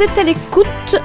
[0.00, 0.96] Vous êtes à l'écoute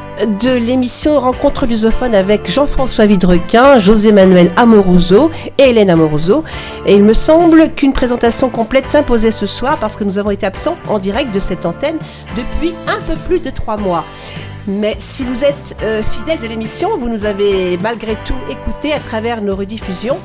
[0.42, 6.46] de l'émission Rencontre lusophone avec Jean-François Vidrequin, José-Manuel Amoroso et Hélène Amoroso.
[6.86, 10.46] Et il me semble qu'une présentation complète s'imposait ce soir parce que nous avons été
[10.46, 11.98] absents en direct de cette antenne
[12.38, 14.06] depuis un peu plus de trois mois.
[14.66, 19.00] Mais si vous êtes euh, fidèle de l'émission, vous nous avez malgré tout écouté à
[19.00, 20.20] travers nos rediffusions.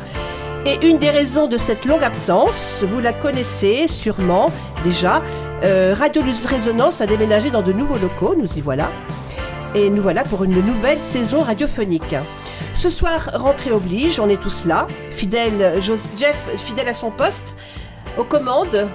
[0.66, 4.52] Et une des raisons de cette longue absence, vous la connaissez sûrement
[4.84, 5.22] déjà,
[5.64, 8.90] euh, Radio Résonance a déménagé dans de nouveaux locaux, nous y voilà.
[9.74, 12.14] Et nous voilà pour une nouvelle saison radiophonique.
[12.74, 17.54] Ce soir, rentrée oblige, on est tous là, fidèle, Jeff fidèle à son poste,
[18.18, 18.86] aux commandes,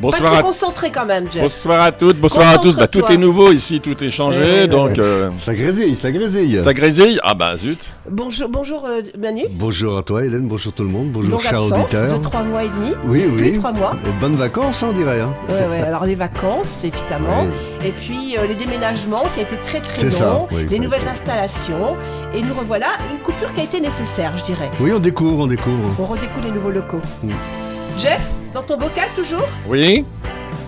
[0.00, 0.42] Bonsoir pas à...
[0.42, 1.42] concentré quand même, Jeff.
[1.42, 2.74] Bonsoir à toutes, bonsoir à tous.
[2.74, 4.98] Bah, tout est nouveau ici, tout est changé, donc...
[4.98, 5.28] Euh...
[5.38, 6.60] Ça grésille, ça grésille.
[6.64, 7.20] Ça grésille?
[7.22, 7.80] Ah bah zut.
[8.10, 9.42] Bonjour, bonjour euh, Manu.
[9.52, 12.18] Bonjour à toi Hélène, bonjour tout le monde, bonjour Longue chers absence auditeurs.
[12.18, 12.92] de trois mois et demi.
[13.06, 13.52] Oui, Plus oui.
[13.52, 13.92] de trois mois.
[14.06, 15.20] Et bonnes vacances, on dirait.
[15.20, 15.34] Hein.
[15.50, 15.82] Ouais, ouais.
[15.82, 17.46] Alors les vacances, évidemment.
[17.82, 17.88] Oui.
[17.88, 20.12] Et puis euh, les déménagements qui a été très très C'est long.
[20.12, 21.10] ça, oui, les ça nouvelles été.
[21.10, 21.96] installations.
[22.34, 22.88] Et nous revoilà.
[23.12, 24.70] Une coupure qui a été nécessaire, je dirais.
[24.80, 25.94] Oui, on découvre, on découvre.
[25.98, 27.00] On redécoule les nouveaux locaux.
[27.98, 28.22] Jeff,
[28.54, 30.04] dans ton bocal toujours Oui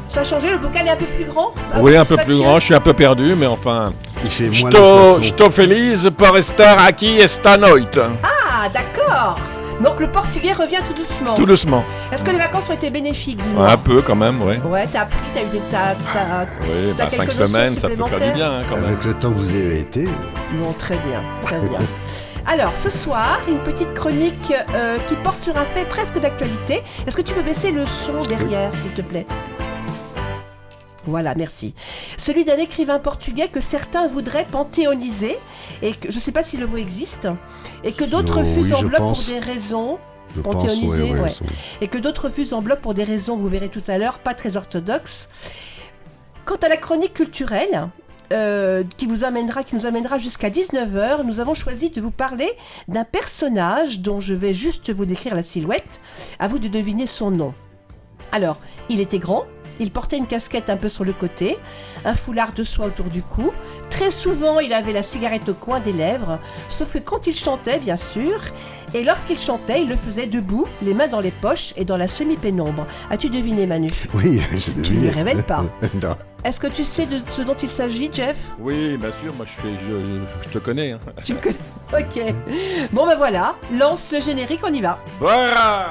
[0.08, 1.52] Ça a changé, le bocal est un peu plus grand?
[1.80, 3.92] Oui, un peu plus grand, je suis un peu perdu, mais enfin...
[4.24, 7.98] Il fait moins sto feliz por estar aquí esta noite.
[8.22, 9.36] Ah, d'accord
[9.82, 11.34] Donc le portugais revient tout doucement.
[11.34, 11.82] Tout doucement.
[12.12, 13.68] Est-ce que les vacances ont été bénéfiques, dis-moi?
[13.72, 14.60] Un peu quand même, ouais.
[14.64, 15.60] Ouais, t'as appris, t'as eu des...
[15.72, 18.84] T'as, t'as- Oui, T'as bah, cinq semaines, ça peut faire du bien hein, quand même.
[18.84, 20.04] Avec le temps que vous avez été.
[20.52, 21.78] Bon, très bien, très bien.
[22.46, 26.82] Alors, ce soir, une petite chronique euh, qui porte sur un fait presque d'actualité.
[27.06, 29.26] Est-ce que tu peux baisser le son derrière, s'il te plaît?
[31.04, 31.74] Voilà, merci.
[32.16, 35.36] Celui d'un écrivain portugais que certains voudraient panthéoniser,
[35.82, 37.28] et que je ne sais pas si le mot existe,
[37.84, 39.98] et que d'autres Oh, refusent oui, en bloc pour des raisons,
[40.42, 41.28] pense, ouais, ouais, ouais.
[41.30, 41.44] son-
[41.80, 44.34] et que d'autres refusent en bloc pour des raisons, vous verrez tout à l'heure, pas
[44.34, 45.28] très orthodoxes.
[46.44, 47.88] Quant à la chronique culturelle,
[48.32, 52.50] euh, qui vous amènera, qui nous amènera jusqu'à 19h, nous avons choisi de vous parler
[52.88, 56.00] d'un personnage dont je vais juste vous décrire la silhouette.
[56.38, 57.54] À vous de deviner son nom.
[58.32, 59.44] Alors, il était grand,
[59.80, 61.58] il portait une casquette un peu sur le côté,
[62.04, 63.52] un foulard de soie autour du cou.
[63.90, 66.38] Très souvent, il avait la cigarette au coin des lèvres,
[66.68, 68.40] sauf que quand il chantait, bien sûr,
[68.94, 72.08] et lorsqu'il chantait, il le faisait debout, les mains dans les poches et dans la
[72.08, 72.86] semi-pénombre.
[73.10, 73.90] As-tu deviné, Manu?
[74.14, 75.06] Oui, j'ai Tu ne deviné.
[75.10, 75.64] le révèles pas.
[76.02, 76.16] non.
[76.44, 78.36] Est-ce que tu sais de ce dont il s'agit, Jeff?
[78.58, 80.90] Oui, bien sûr, moi je, fais, je, je te connais.
[80.92, 80.98] hein.
[81.24, 81.56] Tu me connais
[81.92, 82.34] Ok.
[82.92, 84.98] Bon ben voilà, lance le générique, on y va.
[85.20, 85.90] Voilà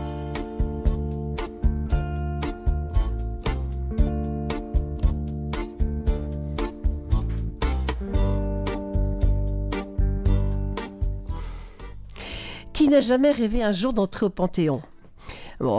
[12.81, 14.81] Qui n'a jamais rêvé un jour d'entrer au Panthéon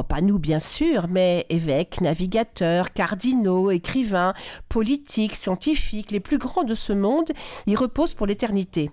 [0.09, 4.35] pas nous bien sûr, mais évêques, navigateurs, cardinaux, écrivains,
[4.69, 7.33] politiques, scientifiques, les plus grands de ce monde
[7.67, 8.93] y reposent pour l'éternité.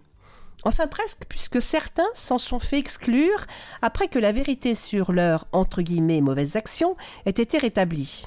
[0.63, 3.45] Enfin presque, puisque certains s'en sont fait exclure
[3.83, 8.25] après que la vérité sur leurs entre guillemets mauvaises actions ait été rétablie.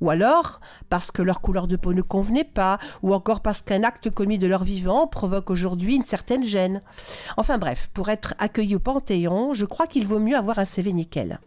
[0.00, 3.84] Ou alors parce que leur couleur de peau ne convenait pas, ou encore parce qu'un
[3.84, 6.82] acte commis de leur vivant provoque aujourd'hui une certaine gêne.
[7.36, 10.92] Enfin bref, pour être accueilli au Panthéon, je crois qu'il vaut mieux avoir un CV
[10.92, 11.40] nickel.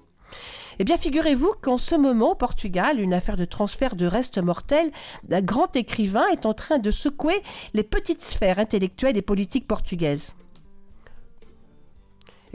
[0.79, 4.91] Eh bien, figurez-vous qu'en ce moment, au Portugal, une affaire de transfert de restes mortels
[5.23, 7.41] d'un grand écrivain est en train de secouer
[7.73, 10.35] les petites sphères intellectuelles et politiques portugaises.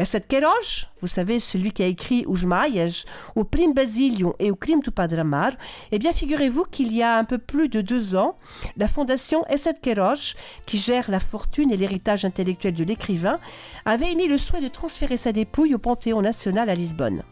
[0.00, 3.04] Essed Queiroz, vous savez, celui qui a écrit Os Maias,
[3.36, 5.56] au Prime Basilion et au Crime do Padre Amaro,
[5.92, 8.38] eh bien, figurez-vous qu'il y a un peu plus de deux ans,
[8.78, 13.40] la fondation Essed Queiroz, qui gère la fortune et l'héritage intellectuel de l'écrivain,
[13.84, 17.22] avait émis le souhait de transférer sa dépouille au Panthéon national à Lisbonne.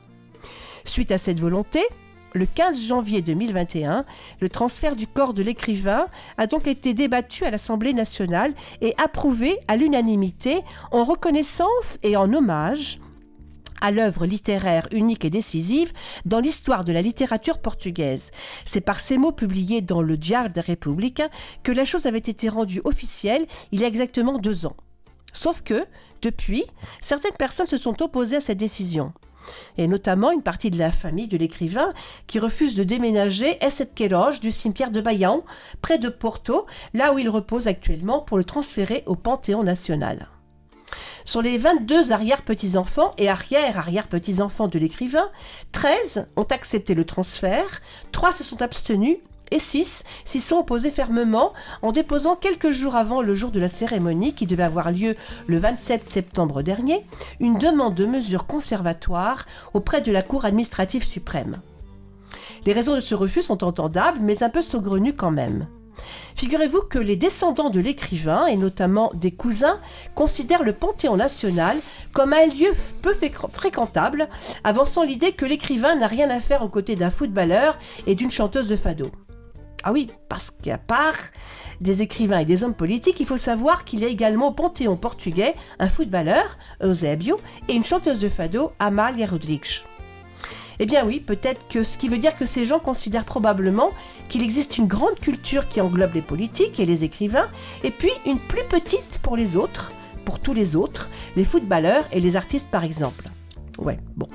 [0.84, 1.80] Suite à cette volonté,
[2.38, 4.04] le 15 janvier 2021,
[4.40, 6.06] le transfert du corps de l'écrivain
[6.38, 10.62] a donc été débattu à l'Assemblée nationale et approuvé à l'unanimité
[10.92, 13.00] en reconnaissance et en hommage
[13.80, 15.92] à l'œuvre littéraire unique et décisive
[16.24, 18.30] dans l'histoire de la littérature portugaise.
[18.64, 21.28] C'est par ces mots publiés dans le Diário da República
[21.62, 24.76] que la chose avait été rendue officielle il y a exactement deux ans.
[25.32, 25.84] Sauf que,
[26.22, 26.64] depuis,
[27.00, 29.12] certaines personnes se sont opposées à cette décision
[29.76, 31.92] et notamment une partie de la famille de l'écrivain
[32.26, 35.44] qui refuse de déménager Esset Queiroz du cimetière de Baião,
[35.82, 40.28] près de Porto, là où il repose actuellement, pour le transférer au Panthéon national.
[41.24, 45.30] Sur les 22 arrière-petits-enfants et arrière-arrière-petits-enfants de l'écrivain,
[45.72, 49.18] 13 ont accepté le transfert, 3 se sont abstenus
[49.50, 51.52] et 6 s'y sont opposés fermement
[51.82, 55.16] en déposant quelques jours avant le jour de la cérémonie qui devait avoir lieu
[55.46, 57.04] le 27 septembre dernier,
[57.40, 61.60] une demande de mesures conservatoires auprès de la Cour administrative suprême.
[62.66, 65.66] Les raisons de ce refus sont entendables, mais un peu saugrenues quand même.
[66.36, 69.80] Figurez-vous que les descendants de l'écrivain, et notamment des cousins,
[70.14, 71.78] considèrent le Panthéon national
[72.12, 72.72] comme un lieu
[73.02, 73.14] peu
[73.50, 74.28] fréquentable,
[74.64, 78.68] avançant l'idée que l'écrivain n'a rien à faire aux côtés d'un footballeur et d'une chanteuse
[78.68, 79.10] de fado.
[79.84, 81.14] Ah oui, parce qu'à part
[81.80, 84.96] des écrivains et des hommes politiques, il faut savoir qu'il y a également au Panthéon
[84.96, 87.38] portugais un footballeur, Eusébio,
[87.68, 89.84] et une chanteuse de fado, Amália Rodrigues.
[90.80, 93.90] Eh bien oui, peut-être que ce qui veut dire que ces gens considèrent probablement
[94.28, 97.48] qu'il existe une grande culture qui englobe les politiques et les écrivains,
[97.82, 99.92] et puis une plus petite pour les autres,
[100.24, 103.28] pour tous les autres, les footballeurs et les artistes par exemple.
[103.78, 104.28] Ouais, bon.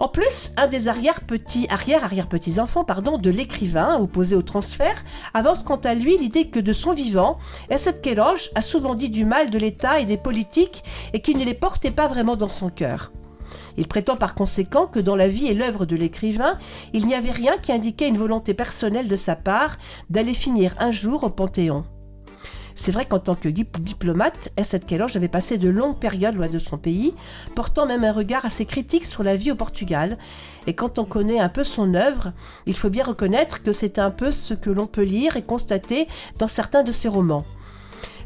[0.00, 5.04] En plus, un des arrière-petits, arrière-arrière-petits-enfants pardon, de l'écrivain opposé au transfert
[5.34, 7.36] avance quant à lui l'idée que de son vivant,
[7.68, 11.44] Essed Queiroz a souvent dit du mal de l'État et des politiques et qu'il ne
[11.44, 13.12] les portait pas vraiment dans son cœur.
[13.76, 16.58] Il prétend par conséquent que dans la vie et l'œuvre de l'écrivain,
[16.94, 19.76] il n'y avait rien qui indiquait une volonté personnelle de sa part
[20.08, 21.84] d'aller finir un jour au Panthéon.
[22.74, 26.58] C'est vrai qu'en tant que diplomate, Essed Keloge avait passé de longues périodes loin de
[26.58, 27.14] son pays,
[27.54, 30.18] portant même un regard assez critique sur la vie au Portugal.
[30.66, 32.32] Et quand on connaît un peu son œuvre,
[32.66, 36.06] il faut bien reconnaître que c'est un peu ce que l'on peut lire et constater
[36.38, 37.44] dans certains de ses romans.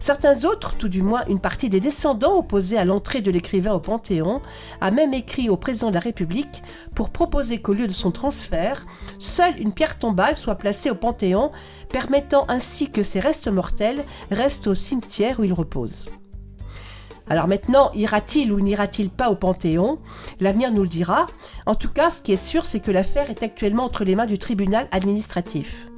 [0.05, 3.81] Certains autres, tout du moins une partie des descendants opposés à l'entrée de l'écrivain au
[3.81, 4.43] Panthéon,
[4.83, 6.63] a même écrit au président de la République
[6.95, 8.85] pour proposer qu'au lieu de son transfert,
[9.19, 11.53] seule une pierre tombale soit placée au Panthéon,
[11.89, 16.05] permettant ainsi que ses restes mortels restent au cimetière où ils reposent.
[17.31, 20.01] Alors maintenant, ira-t-il ou n'ira-t-il pas au Panthéon?
[20.39, 21.29] L'avenir nous le dira.
[21.65, 24.27] En tout cas, ce qui est sûr, c'est que l'affaire est actuellement entre les mains
[24.27, 25.89] du tribunal administratif.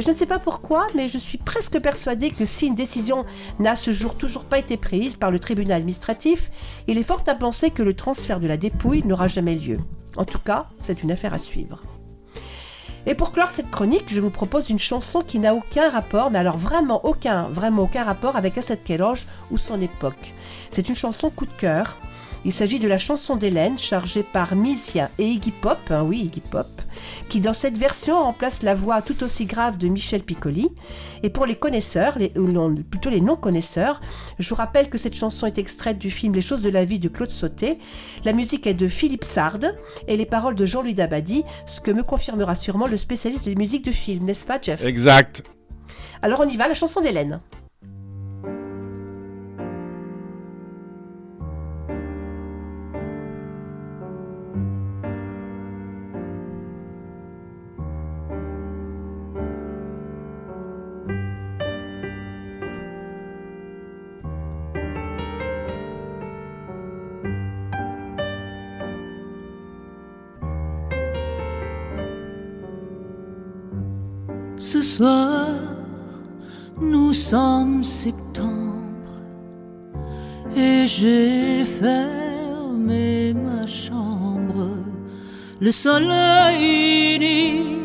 [0.00, 3.24] Je ne sais pas pourquoi, mais je suis presque persuadée que si une décision
[3.58, 6.50] n'a ce jour toujours pas été prise par le tribunal administratif,
[6.86, 9.78] il est fort à penser que le transfert de la dépouille n'aura jamais lieu.
[10.16, 11.82] En tout cas, c'est une affaire à suivre.
[13.06, 16.38] Et pour clore cette chronique, je vous propose une chanson qui n'a aucun rapport, mais
[16.38, 20.32] alors vraiment aucun, vraiment aucun rapport avec Asset Keloge ou son époque.
[20.70, 21.96] C'est une chanson coup de cœur
[22.44, 26.40] il s'agit de la chanson d'Hélène, chargée par Misia et Iggy Pop, hein, oui, Iggy
[26.40, 26.66] Pop,
[27.28, 30.68] qui dans cette version remplace la voix tout aussi grave de Michel Piccoli.
[31.22, 34.00] Et pour les connaisseurs, les, ou plutôt les non-connaisseurs,
[34.38, 36.98] je vous rappelle que cette chanson est extraite du film Les choses de la vie
[36.98, 37.78] de Claude Sauté.
[38.24, 39.58] La musique est de Philippe Sard
[40.06, 43.84] et les paroles de Jean-Louis Dabadi, ce que me confirmera sûrement le spécialiste des musiques
[43.84, 44.84] de film, n'est-ce pas, Jeff?
[44.84, 45.42] Exact.
[46.22, 47.40] Alors on y va, la chanson d'Hélène.
[74.78, 75.48] Ce soir,
[76.80, 79.10] nous sommes septembre
[80.54, 84.68] et j'ai fermé ma chambre.
[85.60, 87.78] Le soleil n'y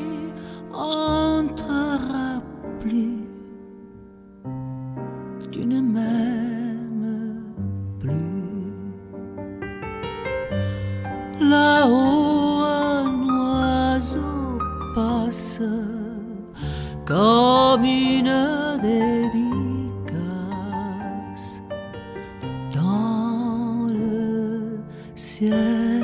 [25.15, 26.03] ciel.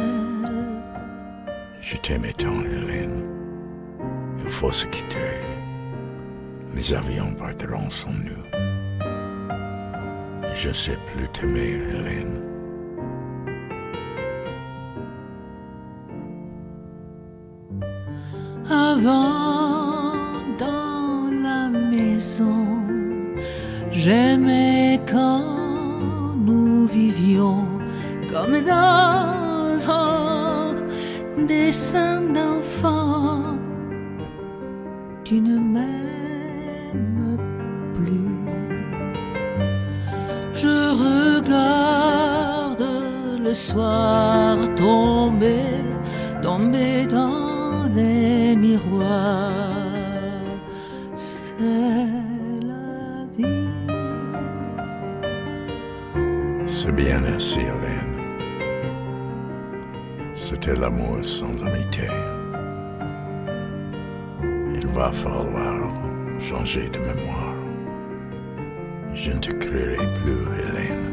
[1.81, 3.23] Je t'aimais tant, Hélène.
[4.39, 5.39] Il faut se quitter.
[6.75, 8.43] Les avions partiront sans nous.
[10.53, 12.41] Je sais plus t'aimer, Hélène.
[18.69, 22.83] Avant dans la maison,
[23.91, 27.68] j'aimais quand nous vivions
[28.49, 30.75] comme dans un
[31.45, 33.57] dessin d'enfant.
[35.23, 37.37] Tu ne m'aimes
[37.93, 38.37] plus.
[40.53, 42.85] Je regarde
[43.39, 45.65] le soir tomber,
[46.41, 49.69] tomber dans les miroirs.
[51.13, 51.53] C'est
[52.61, 53.69] la vie.
[56.65, 57.59] C'était bien ainsi,
[61.29, 62.09] sans amitié.
[64.73, 65.87] Il va falloir
[66.39, 67.55] changer de mémoire.
[69.13, 71.08] Je ne te créerai plus, Hélène.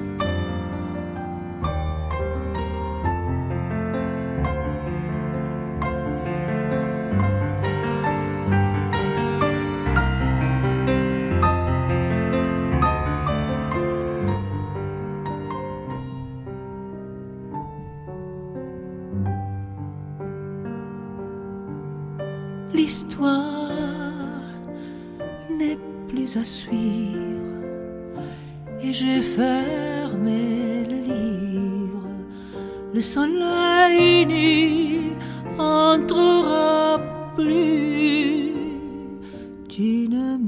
[39.78, 40.38] Ne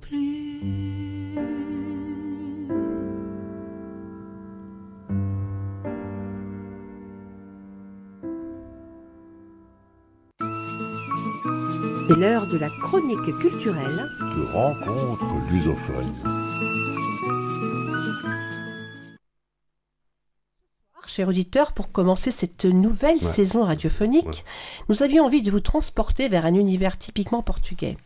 [0.00, 1.34] plus.
[12.08, 14.06] C'est l'heure de la chronique culturelle.
[14.20, 16.41] de rencontres lusophones.
[21.14, 23.30] Chers auditeurs, pour commencer cette nouvelle Ouais.
[23.30, 24.44] saison radiophonique, Ouais.
[24.88, 27.98] nous avions envie de vous transporter vers un univers typiquement portugais.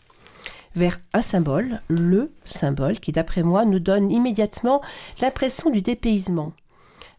[0.74, 4.82] Vers un symbole, le symbole, qui d'après moi nous donne immédiatement
[5.20, 6.52] l'impression du dépaysement.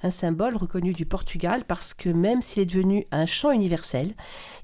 [0.03, 4.13] Un symbole reconnu du Portugal parce que même s'il est devenu un chant universel,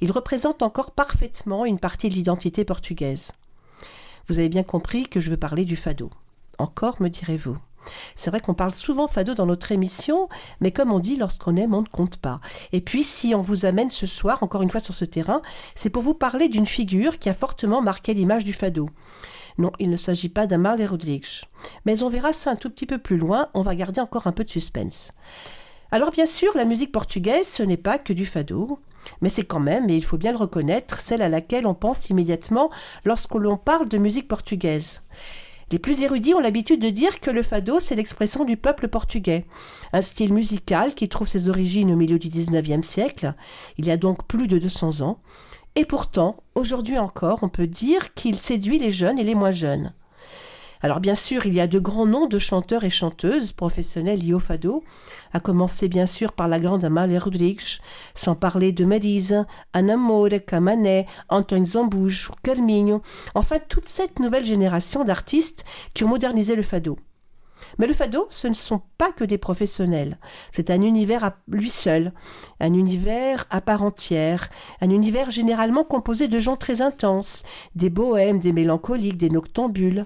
[0.01, 3.31] il représente encore parfaitement une partie de l'identité portugaise.
[4.27, 6.09] Vous avez bien compris que je veux parler du fado.
[6.57, 7.57] Encore, me direz-vous.
[8.15, 10.29] C'est vrai qu'on parle souvent fado dans notre émission,
[10.61, 12.39] mais comme on dit, lorsqu'on aime, on ne compte pas.
[12.71, 15.41] Et puis, si on vous amène ce soir, encore une fois sur ce terrain,
[15.75, 18.89] c'est pour vous parler d'une figure qui a fortement marqué l'image du fado.
[19.57, 21.27] Non, il ne s'agit pas d'Amarle Rodrigues.
[21.85, 24.31] Mais on verra ça un tout petit peu plus loin, on va garder encore un
[24.31, 25.11] peu de suspense.
[25.91, 28.79] Alors bien sûr, la musique portugaise, ce n'est pas que du fado,
[29.21, 32.09] mais c'est quand même, et il faut bien le reconnaître, celle à laquelle on pense
[32.09, 32.71] immédiatement
[33.05, 35.03] lorsque l'on parle de musique portugaise.
[35.73, 39.47] Les plus érudits ont l'habitude de dire que le fado, c'est l'expression du peuple portugais.
[39.91, 43.33] Un style musical qui trouve ses origines au milieu du XIXe siècle,
[43.79, 45.17] il y a donc plus de 200 ans.
[45.73, 49.93] Et pourtant, aujourd'hui encore, on peut dire qu'il séduit les jeunes et les moins jeunes.
[50.83, 54.35] Alors bien sûr, il y a de grands noms de chanteurs et chanteuses professionnels liés
[54.35, 54.83] au fado,
[55.33, 57.79] à commencer bien sûr par la grande Amália Rodrigues,
[58.15, 63.01] sans parler de Marisa, Ana Moura, Camané, Antoine Zambouge, Carminho,
[63.35, 66.97] enfin toute cette nouvelle génération d'artistes qui ont modernisé le fado.
[67.77, 70.19] Mais le fado, ce ne sont pas que des professionnels.
[70.51, 72.13] C'est un univers à lui seul,
[72.59, 74.49] un univers à part entière,
[74.81, 77.43] un univers généralement composé de gens très intenses,
[77.75, 80.05] des bohèmes, des mélancoliques, des noctambules.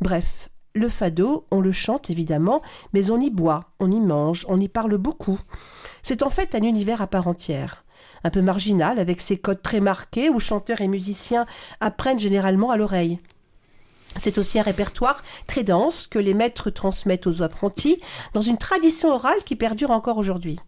[0.00, 4.60] Bref, le fado, on le chante évidemment, mais on y boit, on y mange, on
[4.60, 5.38] y parle beaucoup.
[6.02, 7.84] C'est en fait un univers à part entière.
[8.24, 11.46] Un peu marginal, avec ses codes très marqués, où chanteurs et musiciens
[11.80, 13.20] apprennent généralement à l'oreille.
[14.16, 18.00] C'est aussi un répertoire très dense que les maîtres transmettent aux apprentis
[18.32, 20.58] dans une tradition orale qui perdure encore aujourd'hui.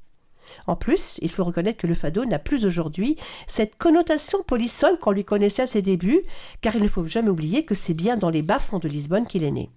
[0.66, 5.12] En plus, il faut reconnaître que le fado n'a plus aujourd'hui cette connotation polissonne qu'on
[5.12, 6.22] lui connaissait à ses débuts,
[6.60, 9.44] car il ne faut jamais oublier que c'est bien dans les bas-fonds de Lisbonne qu'il
[9.44, 9.70] est né.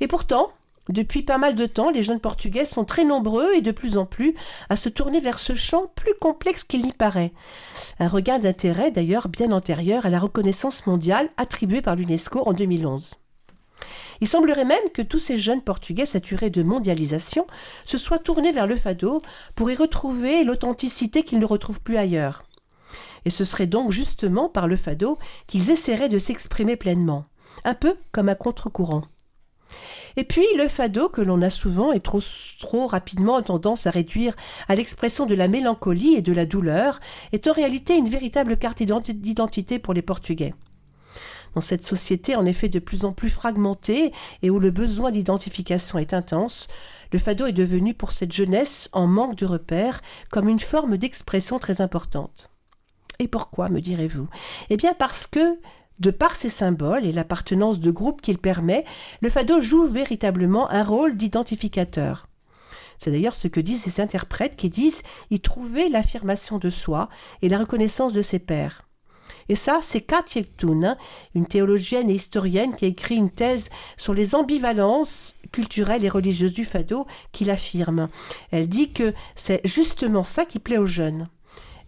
[0.00, 0.50] Et pourtant,
[0.88, 4.06] depuis pas mal de temps, les jeunes Portugais sont très nombreux et de plus en
[4.06, 4.34] plus
[4.70, 7.32] à se tourner vers ce chant plus complexe qu'il n'y paraît.
[7.98, 13.16] Un regain d'intérêt d'ailleurs bien antérieur à la reconnaissance mondiale attribuée par l'UNESCO en 2011.
[14.20, 17.46] Il semblerait même que tous ces jeunes Portugais saturés de mondialisation
[17.84, 19.22] se soient tournés vers le fado
[19.54, 22.44] pour y retrouver l'authenticité qu'ils ne retrouvent plus ailleurs.
[23.24, 27.24] Et ce serait donc justement par le fado qu'ils essaieraient de s'exprimer pleinement,
[27.64, 29.02] un peu comme un contre-courant.
[30.16, 32.20] Et puis le fado, que l'on a souvent et trop,
[32.58, 34.34] trop rapidement tendance à réduire
[34.68, 37.00] à l'expression de la mélancolie et de la douleur,
[37.32, 40.54] est en réalité une véritable carte identi- d'identité pour les Portugais.
[41.54, 45.98] Dans cette société en effet de plus en plus fragmentée et où le besoin d'identification
[45.98, 46.68] est intense,
[47.10, 51.58] le fado est devenu pour cette jeunesse en manque de repères comme une forme d'expression
[51.58, 52.50] très importante.
[53.18, 54.28] Et pourquoi, me direz-vous?
[54.70, 55.58] Eh bien parce que,
[55.98, 58.84] de par ses symboles et l'appartenance de groupe qu'il permet,
[59.20, 62.28] le fado joue véritablement un rôle d'identificateur.
[62.98, 67.08] C'est d'ailleurs ce que disent ces interprètes qui disent y trouver l'affirmation de soi
[67.42, 68.82] et la reconnaissance de ses pairs.
[69.48, 70.96] Et ça, c'est Katia Thun, hein,
[71.34, 76.52] une théologienne et historienne qui a écrit une thèse sur les ambivalences culturelles et religieuses
[76.52, 78.08] du fado, qui l'affirme.
[78.50, 81.28] Elle dit que c'est justement ça qui plaît aux jeunes.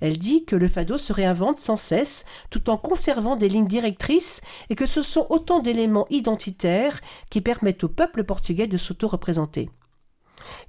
[0.01, 4.41] Elle dit que le fado se réinvente sans cesse, tout en conservant des lignes directrices,
[4.71, 9.71] et que ce sont autant d'éléments identitaires qui permettent au peuple portugais de s'auto-représenter.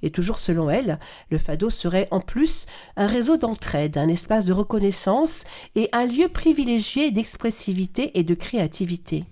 [0.02, 0.98] Et toujours selon elle,
[1.30, 6.28] le fado serait en plus un réseau d'entraide, un espace de reconnaissance et un lieu
[6.28, 9.24] privilégié d'expressivité et de créativité.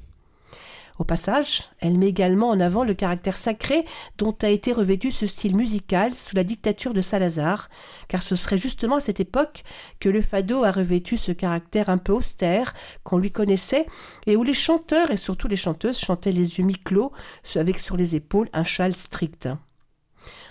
[1.00, 3.86] Au passage, elle met également en avant le caractère sacré
[4.18, 7.70] dont a été revêtu ce style musical sous la dictature de Salazar,
[8.08, 9.62] car ce serait justement à cette époque
[9.98, 13.86] que le fado a revêtu ce caractère un peu austère qu'on lui connaissait
[14.26, 17.12] et où les chanteurs et surtout les chanteuses chantaient les yeux mi-clos
[17.54, 19.48] avec sur les épaules un châle strict.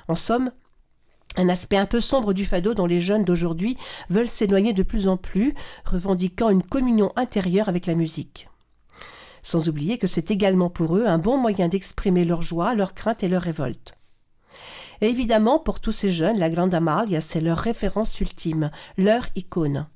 [0.07, 0.51] En somme,
[1.37, 3.77] un aspect un peu sombre du fado dont les jeunes d'aujourd'hui
[4.09, 5.53] veulent s'éloigner de plus en plus,
[5.85, 8.49] revendiquant une communion intérieure avec la musique
[9.41, 13.23] sans oublier que c'est également pour eux un bon moyen d'exprimer leur joie, leur crainte
[13.23, 13.95] et leur révolte.
[15.01, 19.87] Et évidemment, pour tous ces jeunes, la Grande Amalia, c'est leur référence ultime, leur icône.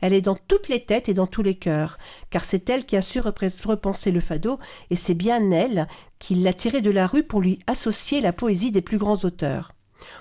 [0.00, 1.98] Elle est dans toutes les têtes et dans tous les cœurs,
[2.30, 4.58] car c'est elle qui a su repenser le fado,
[4.90, 5.86] et c'est bien elle
[6.18, 9.72] qui l'a tiré de la rue pour lui associer la poésie des plus grands auteurs.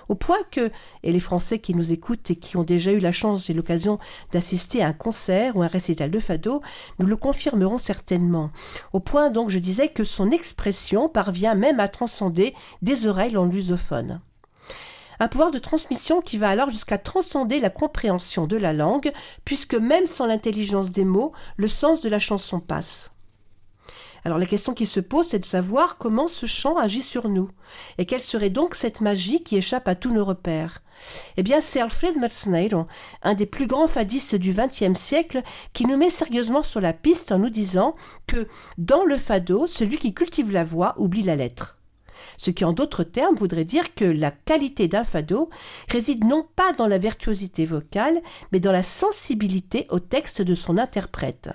[0.08, 0.72] Au point que,
[1.04, 4.00] et les Français qui nous écoutent et qui ont déjà eu la chance et l'occasion
[4.32, 6.62] d'assister à un concert ou un récital de fado,
[7.00, 8.52] nous le confirmerons certainement.
[8.94, 13.46] Au point donc, je disais, que son expression parvient même à transcender des oreilles en
[13.46, 14.22] lusophone.
[15.20, 19.12] Un pouvoir de transmission qui va alors jusqu'à transcender la compréhension de la langue,
[19.44, 23.12] puisque même sans l'intelligence des mots, le sens de la chanson passe.
[24.26, 27.50] Alors la question qui se pose, c'est de savoir comment ce chant agit sur nous,
[27.98, 30.82] et quelle serait donc cette magie qui échappe à tous nos repères?
[31.38, 32.70] Eh bien, c'est Alfred Metzner,
[33.24, 37.32] un des plus grands fadistes du XXe siècle, qui nous met sérieusement sur la piste
[37.32, 37.96] en nous disant
[38.28, 41.78] que, dans le fado, celui qui cultive la voix oublie la lettre.
[42.38, 45.50] Ce qui, en d'autres termes, voudrait dire que la qualité d'un fado
[45.90, 50.78] réside non pas dans la virtuosité vocale, mais dans la sensibilité au texte de son
[50.78, 51.50] interprète.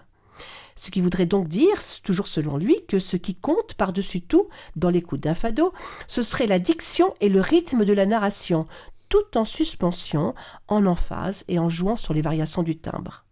[0.76, 4.90] Ce qui voudrait donc dire, toujours selon lui, que ce qui compte par-dessus tout dans
[4.90, 5.72] l'écoute d'un fado,
[6.08, 8.66] ce serait la diction et le rythme de la narration,
[9.08, 10.34] tout en suspension,
[10.68, 13.23] en emphase et en jouant sur les variations du timbre.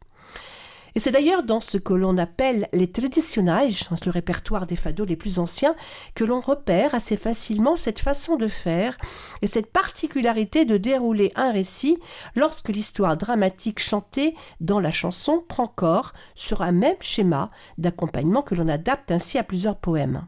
[0.95, 5.17] Et c'est d'ailleurs dans ce que l'on appelle les traditionnages, le répertoire des fados les
[5.17, 5.75] plus anciens,
[6.15, 8.99] que l'on repère assez facilement cette façon de faire
[9.41, 11.99] et cette particularité de dérouler un récit
[12.35, 18.55] lorsque l'histoire dramatique chantée dans la chanson prend corps sur un même schéma d'accompagnement que
[18.55, 20.27] l'on adapte ainsi à plusieurs poèmes.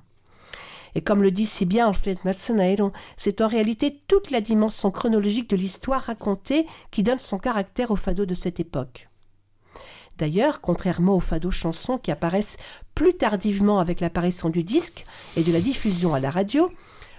[0.95, 5.51] Et comme le dit si bien Alfred Mercenairo, c'est en réalité toute la dimension chronologique
[5.51, 9.09] de l'histoire racontée qui donne son caractère au fado de cette époque.
[10.19, 12.57] D'ailleurs, contrairement aux fado chansons qui apparaissent
[12.95, 15.05] plus tardivement avec l'apparition du disque
[15.37, 16.71] et de la diffusion à la radio,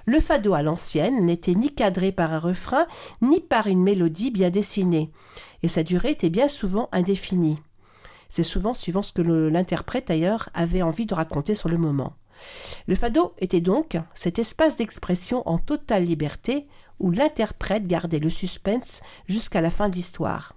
[0.06, 2.86] le fado à l'ancienne n'était ni cadré par un refrain,
[3.22, 5.12] ni par une mélodie bien dessinée,
[5.64, 7.58] et sa durée était bien souvent indéfinie.
[8.30, 12.14] C'est souvent suivant ce que l'interprète ailleurs avait envie de raconter sur le moment.
[12.88, 16.68] Le fado était donc cet espace d'expression en totale liberté
[17.00, 20.55] où l'interprète gardait le suspense jusqu'à la fin de l'histoire.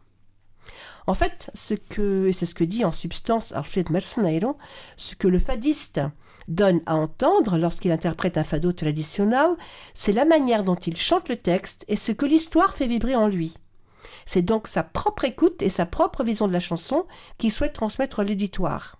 [1.08, 4.58] En fait, ce que, et c'est ce que dit en substance Alfred Mercenairo,
[4.98, 6.02] ce que le fadiste
[6.48, 9.56] donne à entendre lorsqu'il interprète un fado traditionnel,
[9.94, 13.26] c'est la manière dont il chante le texte et ce que l'histoire fait vibrer en
[13.26, 13.54] lui.
[14.26, 17.06] C'est donc sa propre écoute et sa propre vision de la chanson
[17.38, 18.98] qu'il souhaite transmettre à l'auditoire.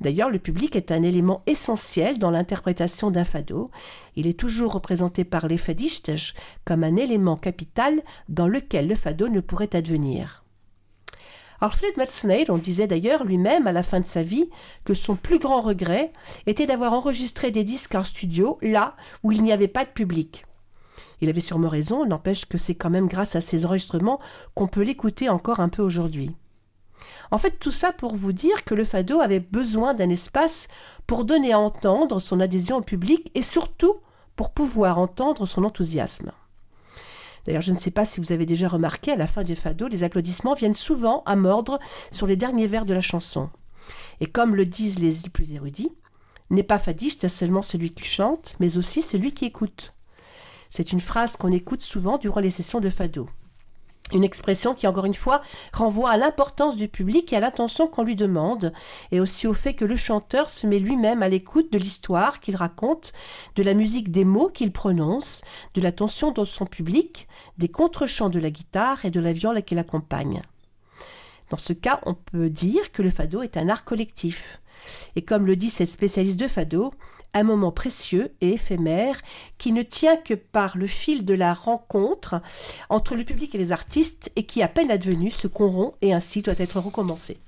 [0.00, 3.70] D'ailleurs, le public est un élément essentiel dans l'interprétation d'un fado.
[4.16, 6.10] Il est toujours représenté par les fadistes
[6.64, 10.41] comme un élément capital dans lequel le fado ne pourrait advenir.
[11.62, 14.50] Alfred Metzner, on disait d'ailleurs lui-même à la fin de sa vie
[14.84, 16.12] que son plus grand regret
[16.46, 20.44] était d'avoir enregistré des disques en studio là où il n'y avait pas de public.
[21.20, 24.18] Il avait sûrement raison, n'empêche que c'est quand même grâce à ces enregistrements
[24.54, 26.34] qu'on peut l'écouter encore un peu aujourd'hui.
[27.30, 30.66] En fait, tout ça pour vous dire que le fado avait besoin d'un espace
[31.06, 33.98] pour donner à entendre son adhésion au public et surtout
[34.34, 36.32] pour pouvoir entendre son enthousiasme.
[37.44, 39.88] D'ailleurs, je ne sais pas si vous avez déjà remarqué, à la fin du fado,
[39.88, 41.78] les applaudissements viennent souvent à mordre
[42.10, 43.50] sur les derniers vers de la chanson.
[44.20, 45.92] Et comme le disent les plus érudits,
[46.50, 49.94] n'est pas fadiste seulement celui qui chante, mais aussi celui qui écoute.
[50.70, 53.28] C'est une phrase qu'on écoute souvent durant les sessions de fado.
[54.10, 58.02] Une expression qui, encore une fois, renvoie à l'importance du public et à l'attention qu'on
[58.02, 58.72] lui demande,
[59.10, 62.56] et aussi au fait que le chanteur se met lui-même à l'écoute de l'histoire qu'il
[62.56, 63.12] raconte,
[63.56, 65.42] de la musique des mots qu'il prononce,
[65.74, 69.74] de l'attention de son public, des contre-chants de la guitare et de la viole qui
[69.74, 70.42] l'accompagne.
[71.48, 74.60] Dans ce cas, on peut dire que le fado est un art collectif.
[75.16, 76.92] Et comme le dit cette spécialiste de fado,
[77.34, 79.20] un moment précieux et éphémère
[79.58, 82.40] qui ne tient que par le fil de la rencontre
[82.88, 86.42] entre le public et les artistes et qui, à peine advenu, se corrompt et ainsi
[86.42, 87.38] doit être recommencé.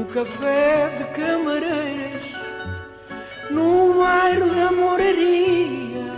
[0.00, 2.22] Num café de camareiras,
[3.50, 6.10] num bairro da moraria.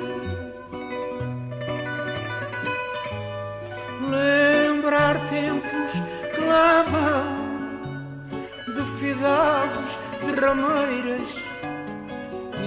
[4.09, 5.92] Lembrar tempos
[6.33, 11.31] que lá vão, de fidalgos, de rameiras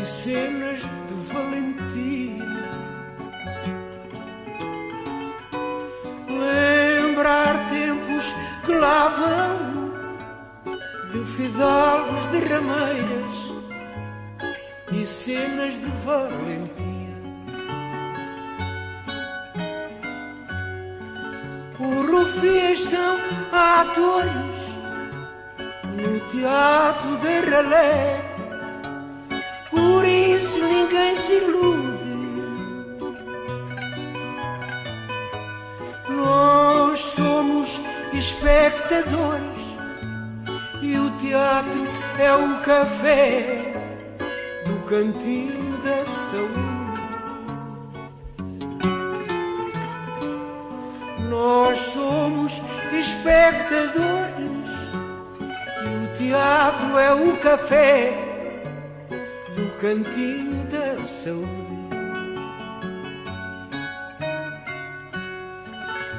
[0.01, 2.45] e cenas de valentia.
[6.28, 9.64] Lembrar tempos que lá vão,
[11.36, 13.34] fidalgos, de rameiras
[14.91, 16.86] e cenas de valentia.
[21.78, 23.17] Os rufias são
[23.52, 24.34] atores
[25.98, 28.21] no teatro de ralé,
[29.69, 32.06] por isso ninguém se ilude.
[36.10, 37.82] Nós somos
[38.13, 39.54] espectadores
[41.21, 41.88] teatro
[42.19, 43.73] é o café
[44.65, 46.75] do cantinho da saúde.
[51.30, 52.62] Nós somos
[52.93, 54.69] espectadores
[55.84, 58.13] e o teatro é o café
[59.56, 61.65] do cantinho da saúde.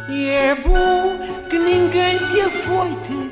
[0.08, 1.18] E é bom
[1.50, 3.25] que ninguém se afoite,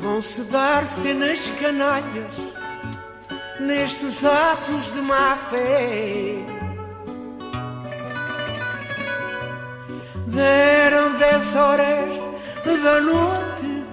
[0.00, 2.34] vão se dar cenas canalhas
[3.60, 6.36] nestes atos de má fé.
[10.26, 12.30] Deram dez horas
[12.82, 13.84] da noite,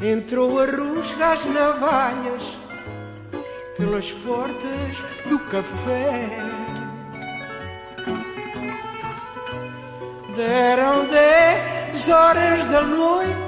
[0.00, 2.42] entrou a rusga as navalhas
[3.76, 6.28] pelas portas do café.
[10.36, 13.45] Deram dez horas da noite,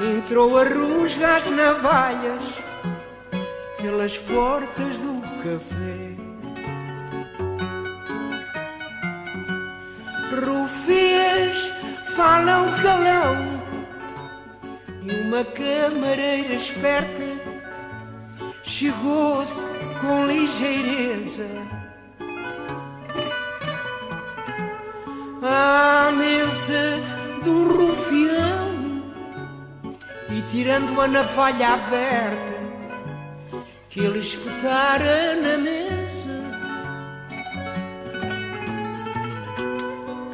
[0.00, 2.42] entrou a rusga as navalhas
[3.80, 6.16] pelas portas do café.
[10.44, 11.72] Rufias
[12.14, 13.62] falam calão
[15.02, 17.56] e uma camareira esperta
[18.62, 19.64] chegou-se
[20.00, 21.48] com ligeireza
[25.42, 27.00] à mesa
[27.44, 28.55] do rufião
[30.50, 32.56] tirando a navalha aberta
[33.90, 36.06] que ele escutara na mesa.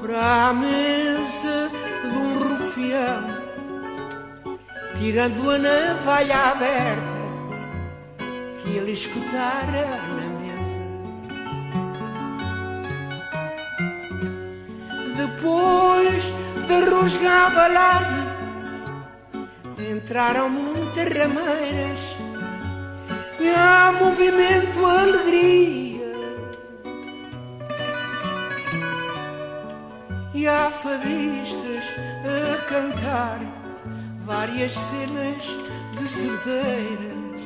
[0.00, 1.70] Para a mesa
[2.02, 3.42] de um rufião
[4.98, 7.02] tirando a navalha aberta
[8.62, 10.82] que ele escutara na mesa.
[15.16, 16.24] Depois
[16.68, 18.21] de rusgar a balar
[20.02, 21.98] entraram muitas rameiras
[23.38, 26.02] e há movimento, alegria.
[30.34, 31.84] E há fadistas
[32.24, 33.40] a cantar
[34.24, 35.44] várias cenas
[35.98, 37.42] de cedeiras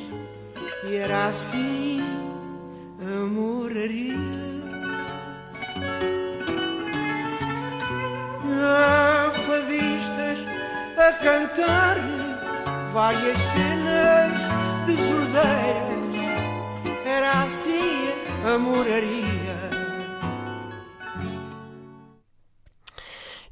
[0.85, 2.01] e era assim
[3.01, 4.17] a moraria.
[8.49, 10.39] Há fadistas
[10.97, 12.26] a cantar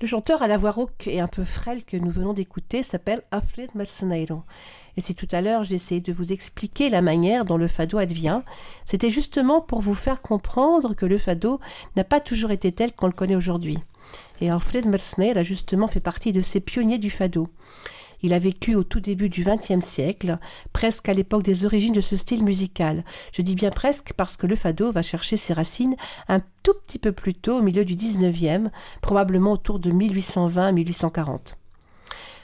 [0.00, 3.22] Le chanteur à la voix rauque et un peu frêle que nous venons d'écouter s'appelle
[3.32, 4.44] Alfred Merceneiro.
[4.96, 7.98] Et si tout à l'heure j'ai essayé de vous expliquer la manière dont le fado
[7.98, 8.40] advient,
[8.86, 11.60] c'était justement pour vous faire comprendre que le fado
[11.96, 13.76] n'a pas toujours été tel qu'on le connaît aujourd'hui.
[14.40, 17.50] Et Alfred Merceneiro a justement fait partie de ces pionniers du fado.
[18.24, 20.38] Il a vécu au tout début du XXe siècle,
[20.72, 23.04] presque à l'époque des origines de ce style musical.
[23.34, 25.94] Je dis bien presque parce que le fado va chercher ses racines
[26.28, 28.70] un tout petit peu plus tôt, au milieu du XIXe,
[29.02, 31.52] probablement autour de 1820-1840.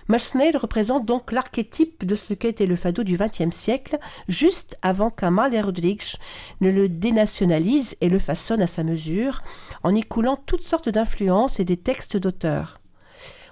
[0.09, 5.63] Mersnell représente donc l'archétype de ce qu'était le fado du XXe siècle, juste avant qu'Amalia
[5.63, 6.19] Rodrigues
[6.61, 9.43] ne le dénationalise et le façonne à sa mesure,
[9.83, 12.80] en y coulant toutes sortes d'influences et des textes d'auteurs.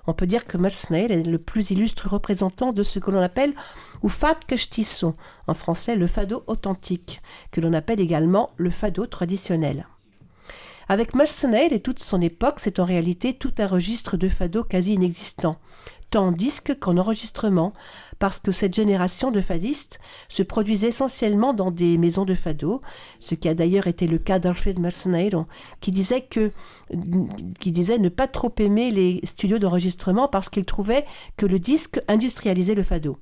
[0.09, 3.53] On peut dire que Mersner est le plus illustre représentant de ce que l'on appelle
[4.03, 5.15] ou fado castiço,
[5.47, 9.87] en français le fado authentique, que l'on appelle également le fado traditionnel.
[10.89, 14.95] Avec Mersner et toute son époque, c'est en réalité tout un registre de fado quasi
[14.95, 15.59] inexistant,
[16.09, 17.75] tant en disque qu'en enregistrement,
[18.19, 22.83] parce que cette génération de fadistes se produisait essentiellement dans des maisons de fado,
[23.21, 25.47] ce qui a d'ailleurs été le cas d'Alfred Mercenairo,
[25.81, 26.29] qui disait
[26.91, 32.83] ne pas trop aimer les studios d'enregistrement parce qu'il trouvait que le disque industrialisait le
[32.83, 33.19] fado.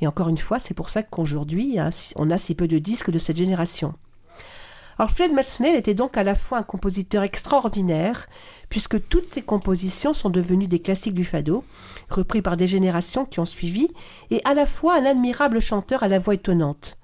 [0.00, 1.78] Et encore une fois, c'est pour ça qu'aujourd'hui,
[2.16, 3.94] on a si peu de disques de cette génération.
[4.98, 8.28] Alfred Metzner était donc à la fois un compositeur extraordinaire,
[8.74, 11.62] puisque toutes ses compositions sont devenues des classiques du fado,
[12.10, 13.86] repris par des générations qui ont suivi,
[14.32, 16.98] et à la fois un admirable chanteur à la voix étonnante.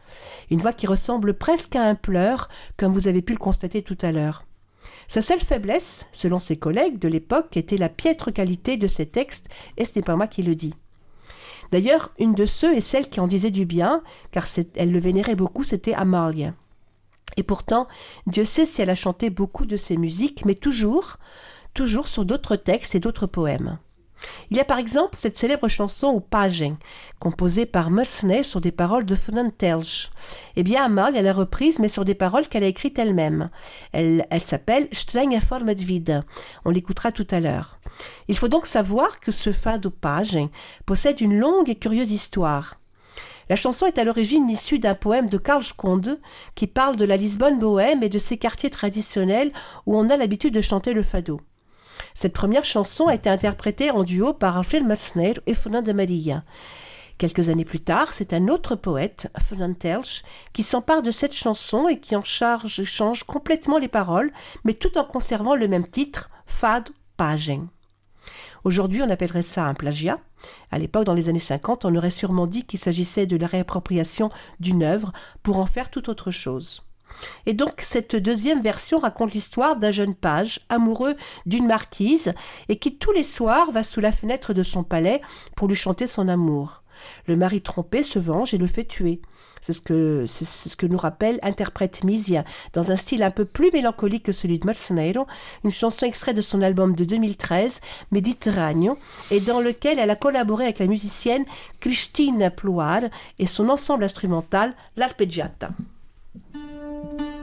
[0.51, 3.97] Une voix qui ressemble presque à un pleur, comme vous avez pu le constater tout
[4.03, 4.47] à l'heure.
[5.07, 9.47] Sa seule faiblesse, selon ses collègues de l'époque, était la piètre qualité de ses textes,
[9.77, 10.75] et ce n'est pas moi qui le dis.
[11.71, 14.03] D'ailleurs, une de ceux et celle qui en disait du bien,
[14.33, 16.53] car elle le vénérait beaucoup, c'était Amalia.
[17.37, 17.87] Et pourtant,
[18.27, 21.17] Dieu sait si elle a chanté beaucoup de ses musiques, mais toujours,
[21.75, 23.79] toujours sur d'autres textes et d'autres poèmes.
[24.51, 26.77] Il y a par exemple cette célèbre chanson au Pagen,
[27.19, 30.11] composée par Mersney sur des paroles de Fernand Telsch.
[30.57, 33.51] Eh bien, Amal, elle a reprise, mais sur des paroles qu'elle a écrites elle-même.
[33.93, 34.89] Elle, elle s'appelle
[35.47, 36.23] Forme de Vide.
[36.65, 37.79] On l'écoutera tout à l'heure.
[38.29, 40.49] Il faut donc savoir que ce fado Pagen
[40.87, 42.77] possède une longue et curieuse histoire.
[43.49, 46.21] La chanson est à l'origine issue d'un poème de Karl Schkonde
[46.55, 49.53] qui parle de la Lisbonne bohème et de ses quartiers traditionnels
[49.87, 51.41] où on a l'habitude de chanter le fado.
[52.15, 56.45] Cette première chanson a été interprétée en duo par Alfred Matzner et Fernand de Maria.
[57.21, 60.23] Quelques années plus tard, c'est un autre poète, Fernand Telsch,
[60.55, 64.33] qui s'empare de cette chanson et qui en charge change complètement les paroles,
[64.65, 67.69] mais tout en conservant le même titre, Fado Pagen.
[68.65, 70.19] Aujourd'hui, on appellerait ça un plagiat.
[70.71, 74.31] À l'époque, dans les années 50, on aurait sûrement dit qu'il s'agissait de la réappropriation
[74.59, 76.87] d'une œuvre pour en faire tout autre chose.
[77.47, 82.33] Et donc cette deuxième version raconte l'histoire d'un jeune page amoureux d'une marquise
[82.69, 85.21] et qui tous les soirs va sous la fenêtre de son palais
[85.57, 86.83] pour lui chanter son amour.
[87.27, 89.21] Le mari trompé se venge et le fait tuer.
[89.61, 93.71] C'est ce que, c'est ce nous rappelle interprète Misia, dans un style un peu plus
[93.73, 95.27] mélancolique que celui de Mercenario,
[95.65, 97.81] une chanson extraite de son album de 2013,
[98.11, 98.99] Mediterraneo,
[99.31, 101.45] et dans lequel elle a collaboré avec la musicienne
[101.81, 103.05] Christine Plouard
[103.39, 105.71] et son ensemble instrumental, l'Arpeggiata.
[107.01, 107.40] thank you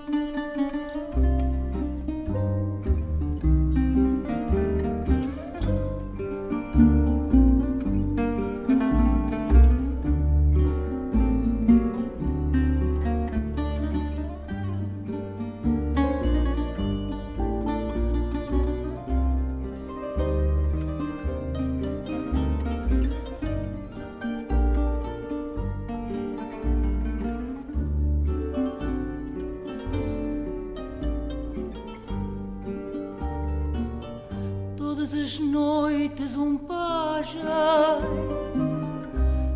[35.39, 37.41] noites um pajem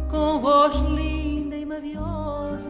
[0.10, 2.70] com voz linda e maviosa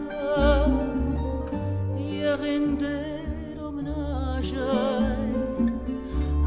[1.97, 4.60] e a render homenagem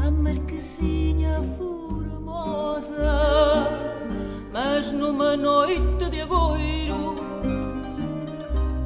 [0.01, 2.95] à marquesinha formosa.
[4.51, 7.15] Mas numa noite de agoiro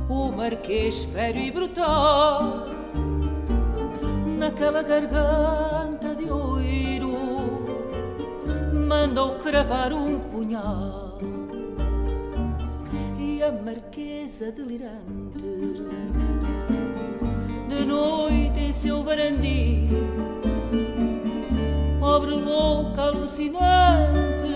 [0.10, 2.66] o marquês fério e brutal
[4.38, 5.69] naquela garganta
[9.10, 11.18] mandou cravar um punhal.
[13.18, 15.82] E a marquesa delirante
[17.68, 19.90] de noite em seu varandim
[22.00, 24.48] pobre louca alucinante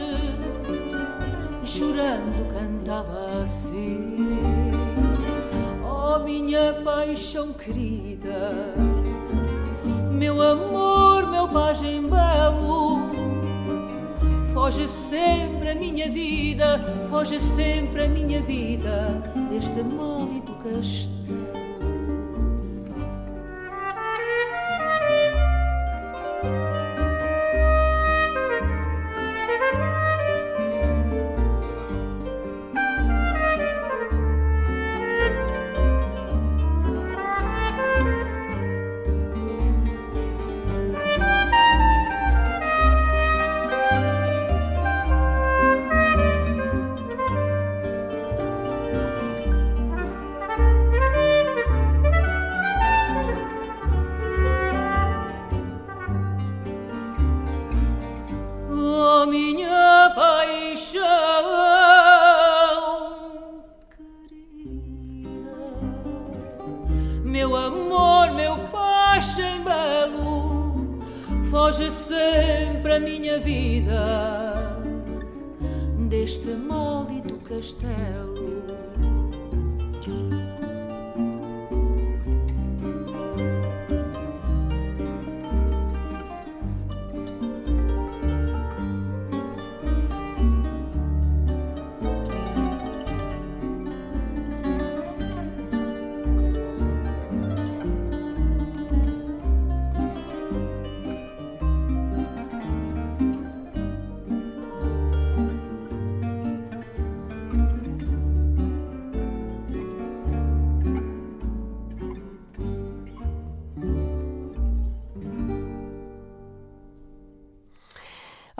[1.63, 4.17] chorando cantava assim.
[5.83, 8.51] Oh minha paixão querida
[10.11, 12.92] meu amor meu pajem belo
[14.63, 21.22] Foge sempre a minha vida, foge sempre a minha vida deste maldito castelo.
[72.93, 74.79] A minha vida
[76.07, 78.32] deste maldito castelo.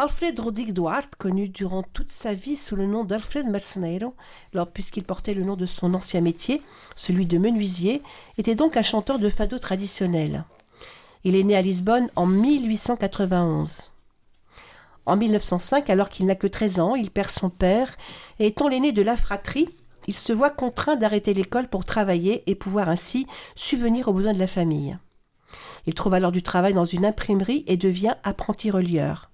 [0.03, 4.15] Alfred Rodrigue Duarte, connu durant toute sa vie sous le nom d'Alfred Merceneiro,
[4.73, 6.61] puisqu'il portait le nom de son ancien métier,
[6.97, 8.01] celui de menuisier,
[8.37, 10.43] était donc un chanteur de fado traditionnel.
[11.23, 13.91] Il est né à Lisbonne en 1891.
[15.05, 17.95] En 1905, alors qu'il n'a que 13 ans, il perd son père
[18.39, 19.69] et étant l'aîné de la fratrie,
[20.07, 24.39] il se voit contraint d'arrêter l'école pour travailler et pouvoir ainsi subvenir aux besoins de
[24.39, 24.97] la famille.
[25.85, 29.29] Il trouve alors du travail dans une imprimerie et devient apprenti relieur.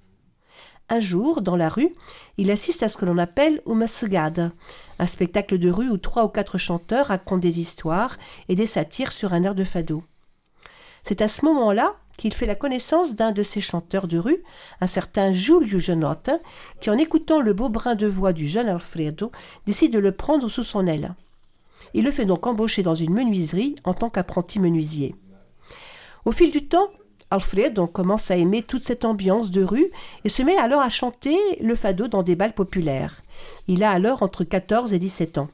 [0.91, 1.93] Un jour, dans la rue,
[2.37, 4.51] il assiste à ce que l'on appelle Umasgad,
[4.97, 9.11] un spectacle de rue où trois ou quatre chanteurs racontent des histoires et des satires
[9.11, 10.03] sur un air de fado.
[11.03, 14.43] C'est à ce moment-là qu'il fait la connaissance d'un de ces chanteurs de rue,
[14.81, 16.31] un certain Julio Genotte,
[16.81, 19.31] qui en écoutant le beau brin de voix du jeune Alfredo,
[19.67, 21.13] décide de le prendre sous son aile.
[21.93, 25.15] Il le fait donc embaucher dans une menuiserie en tant qu'apprenti menuisier.
[26.25, 26.89] Au fil du temps,
[27.31, 29.91] Alfred commence à aimer toute cette ambiance de rue
[30.23, 33.21] et se met alors à chanter le fado dans des balles populaires.
[33.67, 35.49] Il a alors entre 14 et 17 ans.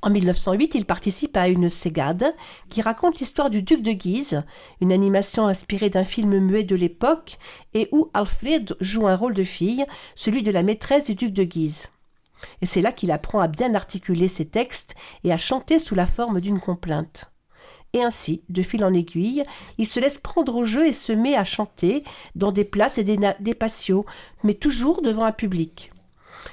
[0.00, 2.34] En 1908, il participe à une ségade
[2.68, 4.42] qui raconte l'histoire du duc de Guise,
[4.82, 7.38] une animation inspirée d'un film muet de l'époque
[7.72, 11.44] et où Alfred joue un rôle de fille, celui de la maîtresse du duc de
[11.44, 11.88] Guise.
[12.60, 16.06] Et c'est là qu'il apprend à bien articuler ses textes et à chanter sous la
[16.06, 17.30] forme d'une complainte.
[17.94, 19.44] Et ainsi, de fil en aiguille,
[19.78, 22.02] il se laisse prendre au jeu et se met à chanter
[22.34, 24.04] dans des places et des, patios,
[24.42, 25.92] mais toujours devant un public.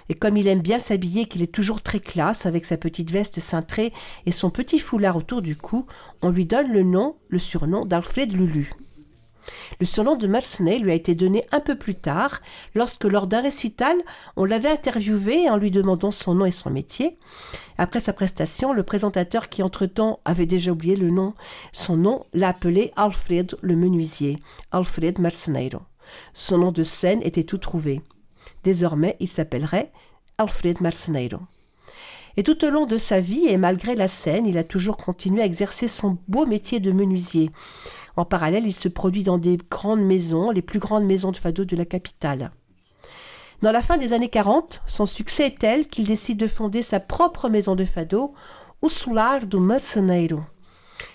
[0.07, 3.39] Et comme il aime bien s'habiller, qu'il est toujours très classe avec sa petite veste
[3.39, 3.91] cintrée
[4.27, 5.87] et son petit foulard autour du cou,
[6.21, 8.71] on lui donne le nom, le surnom d'Alfred Lulu.
[9.79, 12.39] Le surnom de Mercenay lui a été donné un peu plus tard,
[12.75, 13.95] lorsque lors d'un récital,
[14.35, 17.17] on l'avait interviewé en lui demandant son nom et son métier.
[17.77, 21.33] Après sa prestation, le présentateur qui entre-temps avait déjà oublié le nom,
[21.71, 24.37] son nom, l'a appelé Alfred le menuisier,
[24.71, 25.81] Alfred Merceneiro.
[26.33, 28.01] Son nom de scène était tout trouvé.
[28.63, 29.91] Désormais, il s'appellerait
[30.37, 31.39] Alfred Merceneiro.
[32.37, 35.41] Et tout au long de sa vie, et malgré la scène, il a toujours continué
[35.41, 37.51] à exercer son beau métier de menuisier.
[38.15, 41.65] En parallèle, il se produit dans des grandes maisons, les plus grandes maisons de fado
[41.65, 42.51] de la capitale.
[43.61, 46.99] Dans la fin des années 40, son succès est tel qu'il décide de fonder sa
[46.99, 48.33] propre maison de fado,
[48.81, 50.41] O Solar do Merceneiro.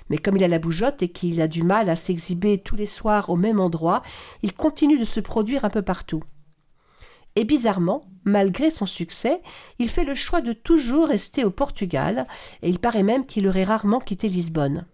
[0.08, 2.86] Mais comme il a la bougeotte et qu'il a du mal à s'exhiber tous les
[2.86, 4.02] soirs au même endroit,
[4.42, 6.22] il continue de se produire un peu partout.
[7.34, 9.42] Et bizarrement, malgré son succès,
[9.78, 12.26] il fait le choix de toujours rester au Portugal,
[12.62, 14.86] et il paraît même qu'il aurait rarement quitté Lisbonne.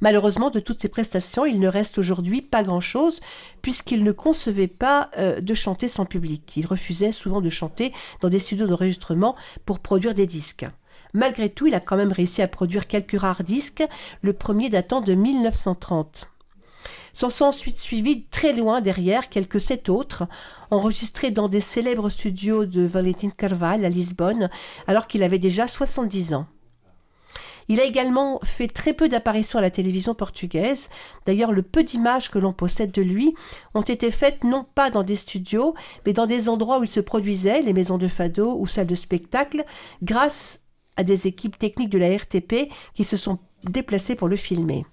[0.00, 3.20] Malheureusement, de toutes ces prestations, il ne reste aujourd'hui pas grand-chose,
[3.62, 6.56] puisqu'il ne concevait pas euh, de chanter sans public.
[6.56, 9.36] Il refusait souvent de chanter dans des studios d'enregistrement
[9.66, 10.66] pour produire des disques.
[11.12, 13.84] Malgré tout, il a quand même réussi à produire quelques rares disques,
[14.22, 16.28] le premier datant de 1930.
[17.12, 20.28] S'en sont ensuite suivis très loin derrière quelques sept autres,
[20.70, 24.48] enregistrés dans des célèbres studios de Valentin Carvalho à Lisbonne,
[24.86, 26.46] alors qu'il avait déjà 70 ans.
[27.70, 30.90] Il a également fait très peu d'apparitions à la télévision portugaise.
[31.24, 33.32] D'ailleurs, le peu d'images que l'on possède de lui
[33.74, 36.98] ont été faites non pas dans des studios, mais dans des endroits où il se
[36.98, 39.64] produisait, les maisons de fado ou salles de spectacle,
[40.02, 40.62] grâce
[40.96, 44.84] à des équipes techniques de la RTP qui se sont déplacées pour le filmer.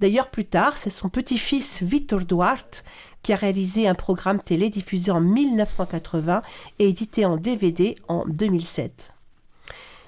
[0.00, 2.84] D'ailleurs, plus tard, c'est son petit-fils Vitor Duarte
[3.22, 6.42] qui a réalisé un programme télé diffusé en 1980
[6.78, 9.14] et édité en DVD en 2007.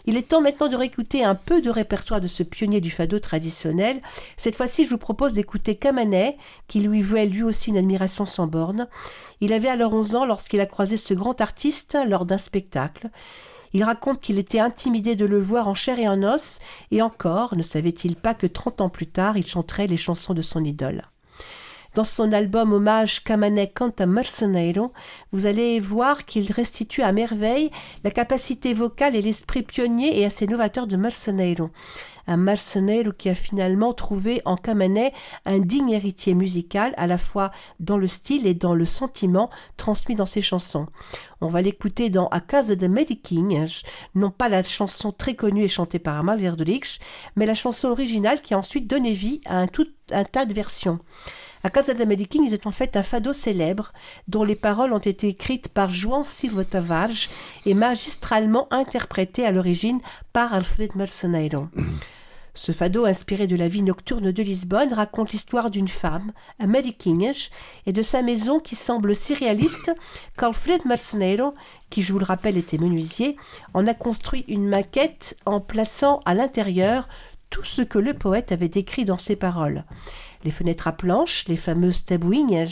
[0.06, 3.18] Il est temps maintenant de réécouter un peu de répertoire de ce pionnier du fado
[3.18, 4.02] traditionnel.
[4.36, 6.36] Cette fois-ci, je vous propose d'écouter Camanet,
[6.66, 8.88] qui lui vouait lui aussi une admiration sans borne.
[9.40, 13.10] Il avait alors 11 ans lorsqu'il a croisé ce grand artiste lors d'un spectacle.
[13.74, 16.58] Il raconte qu'il était intimidé de le voir en chair et en os,
[16.90, 20.42] et encore ne savait-il pas que 30 ans plus tard, il chanterait les chansons de
[20.42, 21.02] son idole.
[21.94, 24.92] Dans son album hommage Camané canta Merceneiro,
[25.30, 27.70] vous allez voir qu'il restitue à merveille
[28.02, 31.68] la capacité vocale et l'esprit pionnier et assez novateur de Merceneiro.
[32.26, 35.12] un mercenaire qui a finalement trouvé en Camanet
[35.44, 40.14] un digne héritier musical, à la fois dans le style et dans le sentiment transmis
[40.14, 40.86] dans ses chansons.
[41.42, 43.66] On va l'écouter dans A Casa de Mediking,
[44.14, 47.00] non pas la chanson très connue et chantée par Amal Verdrich,
[47.36, 50.54] mais la chanson originale qui a ensuite donné vie à un, tout, un tas de
[50.54, 50.98] versions.
[51.64, 53.92] A Casa de Mediking est en fait un fado célèbre
[54.26, 57.28] dont les paroles ont été écrites par João Silva Tavares
[57.66, 60.00] et magistralement interprétées à l'origine
[60.32, 61.68] par Alfred Merceneiro.
[62.54, 67.50] Ce fado, inspiré de la vie nocturne de Lisbonne, raconte l'histoire d'une femme, un Medikinhas,
[67.86, 69.92] et de sa maison qui semble si réaliste
[70.36, 71.54] qu'Alfred Merceneiro,
[71.90, 73.36] qui je vous le rappelle était menuisier,
[73.72, 77.08] en a construit une maquette en plaçant à l'intérieur
[77.50, 79.84] tout ce que le poète avait décrit dans ses paroles
[80.44, 82.66] les fenêtres à planches, les fameuses tabouignes,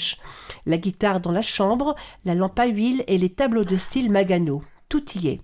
[0.66, 1.94] la guitare dans la chambre,
[2.24, 4.62] la lampe à huile et les tableaux de style Magano.
[4.88, 5.40] Tout y est.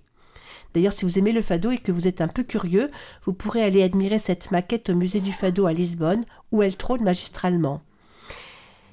[0.73, 2.91] D'ailleurs, si vous aimez le fado et que vous êtes un peu curieux,
[3.23, 7.03] vous pourrez aller admirer cette maquette au musée du fado à Lisbonne, où elle trône
[7.03, 7.81] magistralement.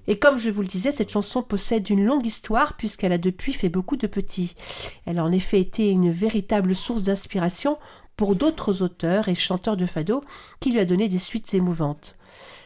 [0.07, 3.53] Et comme je vous le disais, cette chanson possède une longue histoire puisqu'elle a depuis
[3.53, 4.55] fait beaucoup de petits.
[5.07, 7.79] Elle a en effet été une véritable source d'inspiration
[8.17, 10.23] pour d'autres auteurs et chanteurs de fado
[10.61, 12.17] qui lui a donné des suites émouvantes.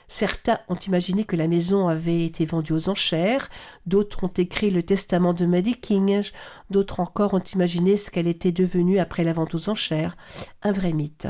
[0.09, 3.51] Certains ont imaginé que la maison avait été vendue aux enchères,
[3.87, 6.23] d'autres ont écrit le testament de Maddie King,
[6.71, 10.17] d'autres encore ont imaginé ce qu'elle était devenue après la vente aux enchères.
[10.63, 11.29] Un vrai mythe.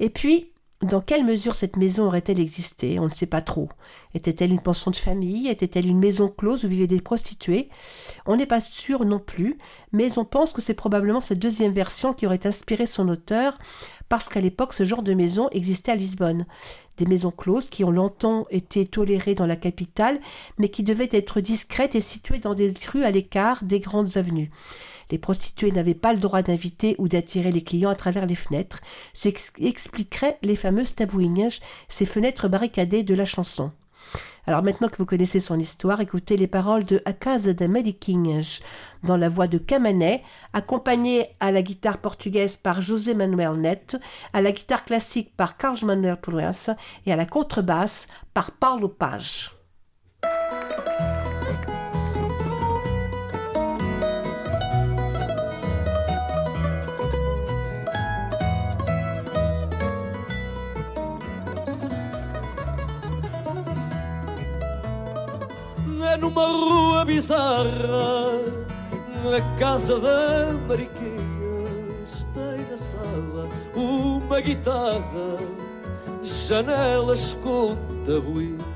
[0.00, 0.50] Et puis,
[0.82, 2.98] dans quelle mesure cette maison aurait-elle existé?
[2.98, 3.70] On ne sait pas trop.
[4.14, 5.48] Était-elle une pension de famille?
[5.48, 7.70] Était-elle une maison close où vivaient des prostituées?
[8.26, 9.56] On n'est pas sûr non plus,
[9.92, 13.58] mais on pense que c'est probablement cette deuxième version qui aurait inspiré son auteur,
[14.10, 16.44] parce qu'à l'époque ce genre de maison existait à Lisbonne.
[16.98, 20.20] Des maisons closes qui ont longtemps été tolérées dans la capitale,
[20.58, 24.50] mais qui devaient être discrètes et situées dans des rues à l'écart des grandes avenues.
[25.10, 28.80] Les prostituées n'avaient pas le droit d'inviter ou d'attirer les clients à travers les fenêtres,
[29.14, 33.72] ce qui expliquerait les fameuses tabouinhas, ces fenêtres barricadées de la chanson.
[34.46, 38.60] Alors maintenant que vous connaissez son histoire, écoutez les paroles de A Casa da Mediquinhas
[39.02, 43.96] dans la voix de Camanet, accompagné à la guitare portugaise par José Manuel Net,
[44.32, 46.76] à la guitare classique par Carlos Manuel Proença
[47.06, 49.55] et à la contrebasse par Paulo Page.
[66.26, 68.40] Numa rua bizarra,
[69.24, 75.38] na casa da Mariquinhas, tem na sala uma guitarra,
[76.22, 78.66] janelas com tabuinhas.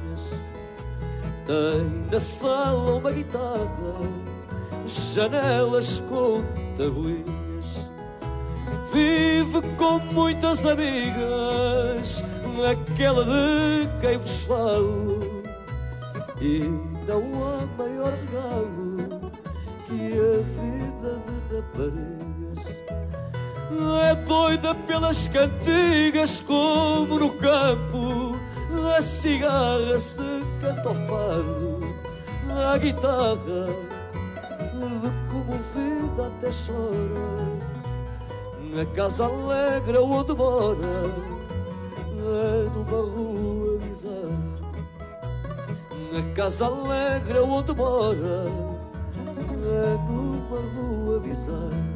[1.44, 3.98] Tem na sala uma guitarra,
[4.86, 6.44] janelas com
[6.76, 7.90] tabuinhas.
[8.92, 12.22] Vive com muitas amigas,
[12.70, 15.20] aquela de quem vos falo.
[16.40, 19.30] E não há maior regalo
[19.86, 22.30] que a vida de raparigas.
[24.02, 28.36] É doida pelas cantigas, como no campo,
[28.96, 30.22] a cigarra se
[30.60, 31.80] canta ao fado,
[32.48, 33.66] a guitarra,
[34.74, 37.70] de comovida até chora.
[38.74, 40.76] Na casa alegre onde mora,
[42.18, 44.59] é numa rua bizarra
[46.10, 48.46] na casa alegre onde mora,
[49.62, 51.90] é numa rua bizarra.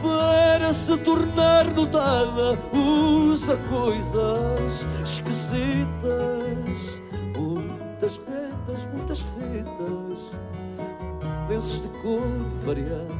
[0.00, 7.02] Para se tornar notada, usa coisas esquisitas,
[7.36, 10.36] muitas rendas, muitas fitas,
[11.48, 12.22] lenços de cor
[12.64, 13.14] variada,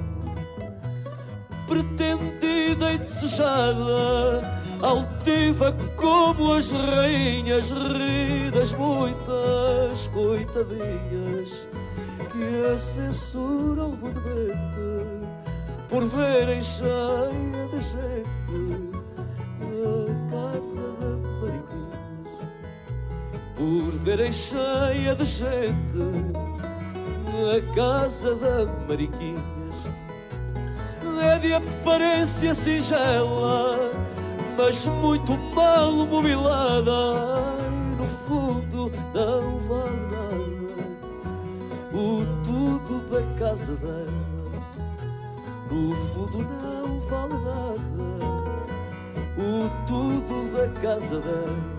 [1.68, 11.68] pretendida e desejada altiva como as rainhas ridas muitas coitadinhas
[12.32, 15.22] que a censuram rudemente
[15.88, 18.92] por verem cheia de gente
[19.84, 22.32] a casa da Mariquinhas
[23.54, 26.42] por verem cheia de gente
[27.56, 29.52] a casa da Mariquinhas
[31.22, 33.91] é de aparência singela
[34.56, 37.42] mas muito mal mobilada.
[37.98, 40.72] No fundo não vale nada
[41.92, 44.32] o tudo da casa dela.
[45.70, 47.82] No fundo não vale nada
[49.38, 51.72] o tudo da casa dela.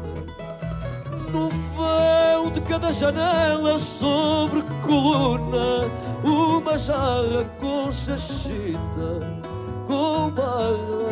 [1.31, 5.89] No vão de cada janela sobre coluna
[6.23, 9.41] uma jarra com chachita
[9.87, 11.02] com barra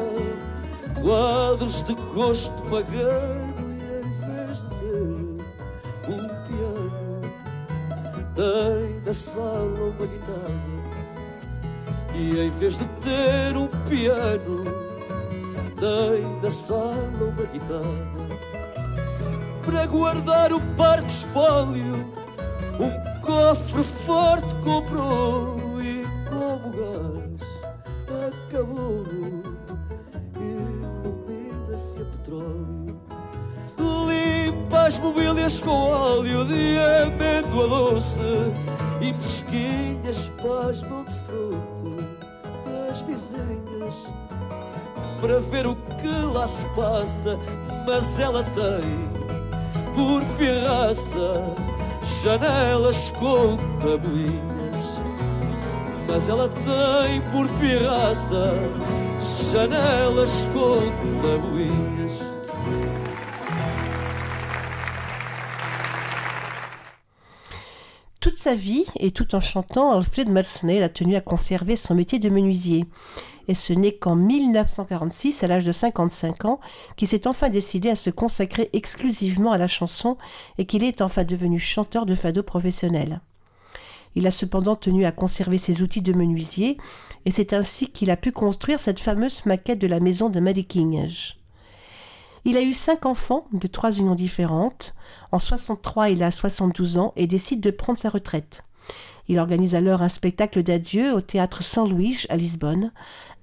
[1.01, 7.21] quadros de gosto magano e em vez de ter um piano
[8.35, 10.81] tem na sala uma guitarra.
[12.13, 14.63] E em vez de ter um piano
[15.79, 18.21] tem na sala uma guitarra.
[19.65, 22.21] Para guardar o parque espólio
[22.79, 27.41] um cofre forte comprou e como gás
[28.27, 29.50] acabou
[32.31, 33.01] petróleo
[34.07, 38.19] limpa as mobílias com óleo de amêndoa doce
[39.01, 42.05] e mesquinhas pasmam de fruto
[42.89, 44.11] as vizinhas
[45.19, 47.37] para ver o que lá se passa
[47.85, 49.21] mas ela tem
[49.93, 51.43] por pirraça
[52.23, 55.01] janelas com tabuinhas.
[56.07, 58.53] Mas ela tem por pirraça
[59.51, 60.79] janelas com
[61.21, 62.00] tabuinhas
[68.21, 72.19] Toute sa vie, et tout en chantant, Alfred Mercenaire a tenu à conserver son métier
[72.19, 72.85] de menuisier.
[73.47, 76.59] Et ce n'est qu'en 1946, à l'âge de 55 ans,
[76.97, 80.17] qu'il s'est enfin décidé à se consacrer exclusivement à la chanson
[80.59, 83.21] et qu'il est enfin devenu chanteur de fado professionnel.
[84.13, 86.77] Il a cependant tenu à conserver ses outils de menuisier,
[87.25, 91.40] et c'est ainsi qu'il a pu construire cette fameuse maquette de la maison de Madikingej.
[92.43, 94.95] Il a eu cinq enfants de trois unions différentes.
[95.31, 98.63] En 63, il a 72 ans et décide de prendre sa retraite.
[99.27, 102.91] Il organise alors un spectacle d'adieu au théâtre Saint-Louis à Lisbonne,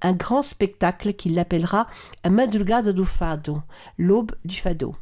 [0.03, 1.87] un grand spectacle qu'il appellera
[2.25, 3.63] A Madrugada do Fado,
[3.99, 4.95] l'aube du fado.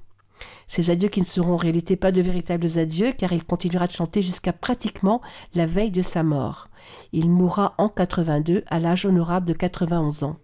[0.67, 3.93] Ces adieux qui ne seront en réalité pas de véritables adieux car il continuera de
[3.93, 5.23] chanter jusqu'à pratiquement
[5.55, 6.69] la veille de sa mort.
[7.13, 10.37] Il mourra en 82 à l'âge honorable de 91 ans.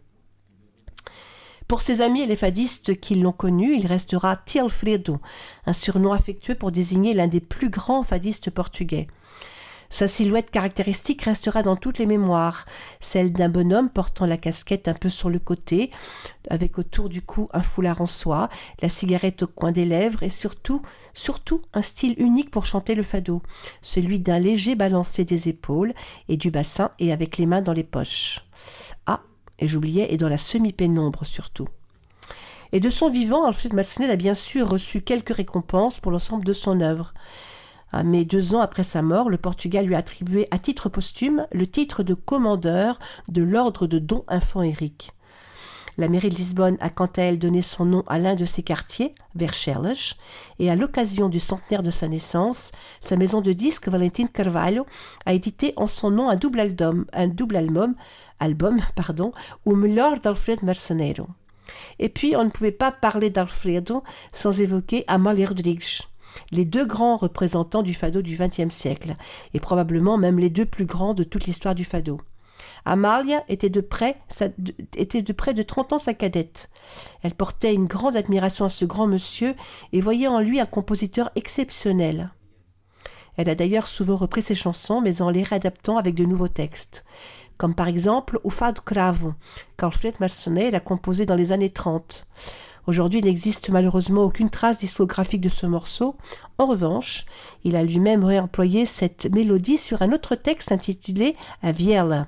[1.73, 5.23] Pour ses amis et les fadistes qui l'ont connu, il restera Tialfredo,
[5.65, 9.07] un surnom affectueux pour désigner l'un des plus grands fadistes portugais.
[9.89, 12.67] Sa silhouette caractéristique restera dans toutes les mémoires,
[13.01, 15.91] celle d'un bonhomme portant la casquette un peu sur le côté,
[16.51, 18.51] avec autour du cou un foulard en soie,
[18.83, 20.83] la cigarette au coin des lèvres et surtout,
[21.15, 23.41] surtout un style unique pour chanter le fado,
[23.81, 25.95] celui d'un léger balancé des épaules
[26.29, 28.45] et du bassin et avec les mains dans les poches.
[29.07, 29.23] Ah,
[29.63, 31.69] et j'oubliais, et dans la semi-pénombre surtout.
[32.73, 36.53] Et de son vivant, Alfred Massenel a bien sûr reçu quelques récompenses pour l'ensemble de
[36.53, 37.13] son œuvre.
[37.93, 41.47] Ah, Mais deux ans après sa mort, le Portugal lui a attribué à titre posthume
[41.53, 42.99] le titre de commandeur
[43.29, 45.13] de l'ordre de Don Infant Éric.
[45.99, 48.63] La mairie de Lisbonne a quant à elle donné son nom à l'un de ses
[48.63, 50.17] quartiers, vers Cherles,
[50.59, 54.87] et à l'occasion du centenaire de sa naissance, sa maison de disques, Valentin Carvalho,
[55.27, 57.95] a édité en son nom un double album, un double album,
[58.43, 59.33] album pardon,
[59.65, 61.27] O melhor d'Alfred Merceneiro.
[61.99, 66.03] Et puis, on ne pouvait pas parler d'Alfredo sans évoquer Amália Rodrigues,
[66.51, 69.17] les deux grands représentants du fado du XXe siècle,
[69.55, 72.21] et probablement même les deux plus grands de toute l'histoire du fado.
[72.85, 74.17] Amalia était de, près,
[74.59, 76.69] de, était de près de 30 ans sa cadette.
[77.23, 79.55] Elle portait une grande admiration à ce grand monsieur
[79.93, 82.33] et voyait en lui un compositeur exceptionnel.
[83.37, 87.05] Elle a d'ailleurs souvent repris ses chansons, mais en les réadaptant avec de nouveaux textes,
[87.63, 89.35] comme par exemple O Fado Cravo,
[89.77, 92.27] qu'Alfred Marcenet a composé dans les années 30.
[92.89, 96.17] Aujourd'hui, il n'existe malheureusement aucune trace discographique de ce morceau.
[96.59, 97.25] En revanche,
[97.63, 102.27] il a lui-même réemployé cette mélodie sur un autre texte intitulé A Viela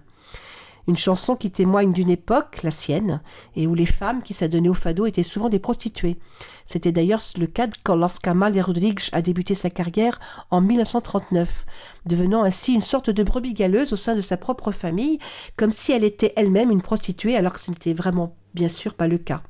[0.87, 3.21] une chanson qui témoigne d'une époque, la sienne,
[3.57, 6.19] et où les femmes qui s'adonnaient au fado étaient souvent des prostituées.
[6.65, 10.21] C'était d'ailleurs le cas lorsqu'Amalia Rodrigues a débuté sa carrière
[10.51, 11.65] en 1939,
[12.07, 15.19] devenant ainsi une sorte de brebis galeuse au sein de sa propre famille,
[15.57, 19.09] comme si elle était elle-même une prostituée alors que ce n'était vraiment bien sûr pas
[19.09, 19.43] le cas.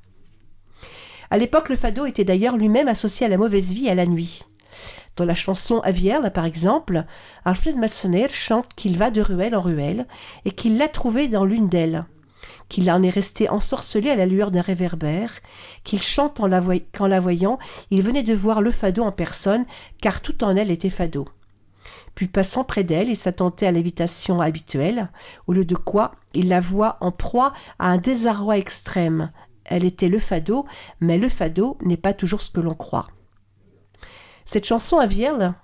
[1.30, 4.42] À l'époque, le fado était d'ailleurs lui-même associé à la mauvaise vie à la nuit.
[5.16, 7.04] Dans la chanson Avielle, par exemple,
[7.44, 10.06] Alfred Massener chante qu'il va de ruelle en ruelle
[10.44, 12.04] et qu'il l'a trouvée dans l'une d'elles,
[12.68, 15.30] qu'il en est resté ensorcelé à la lueur d'un réverbère,
[15.84, 16.62] qu'il chante en la
[16.96, 17.58] qu'en la voyant,
[17.90, 19.64] il venait de voir le fado en personne,
[20.00, 21.26] car tout en elle était fado.
[22.14, 25.10] Puis passant près d'elle, il s'attentait à l'évitation habituelle,
[25.46, 29.30] au lieu de quoi il la voit en proie à un désarroi extrême.
[29.64, 30.66] Elle était le fado,
[31.00, 33.08] mais le fado n'est pas toujours ce que l'on croit.
[34.44, 35.54] Cette chanson à Vierle,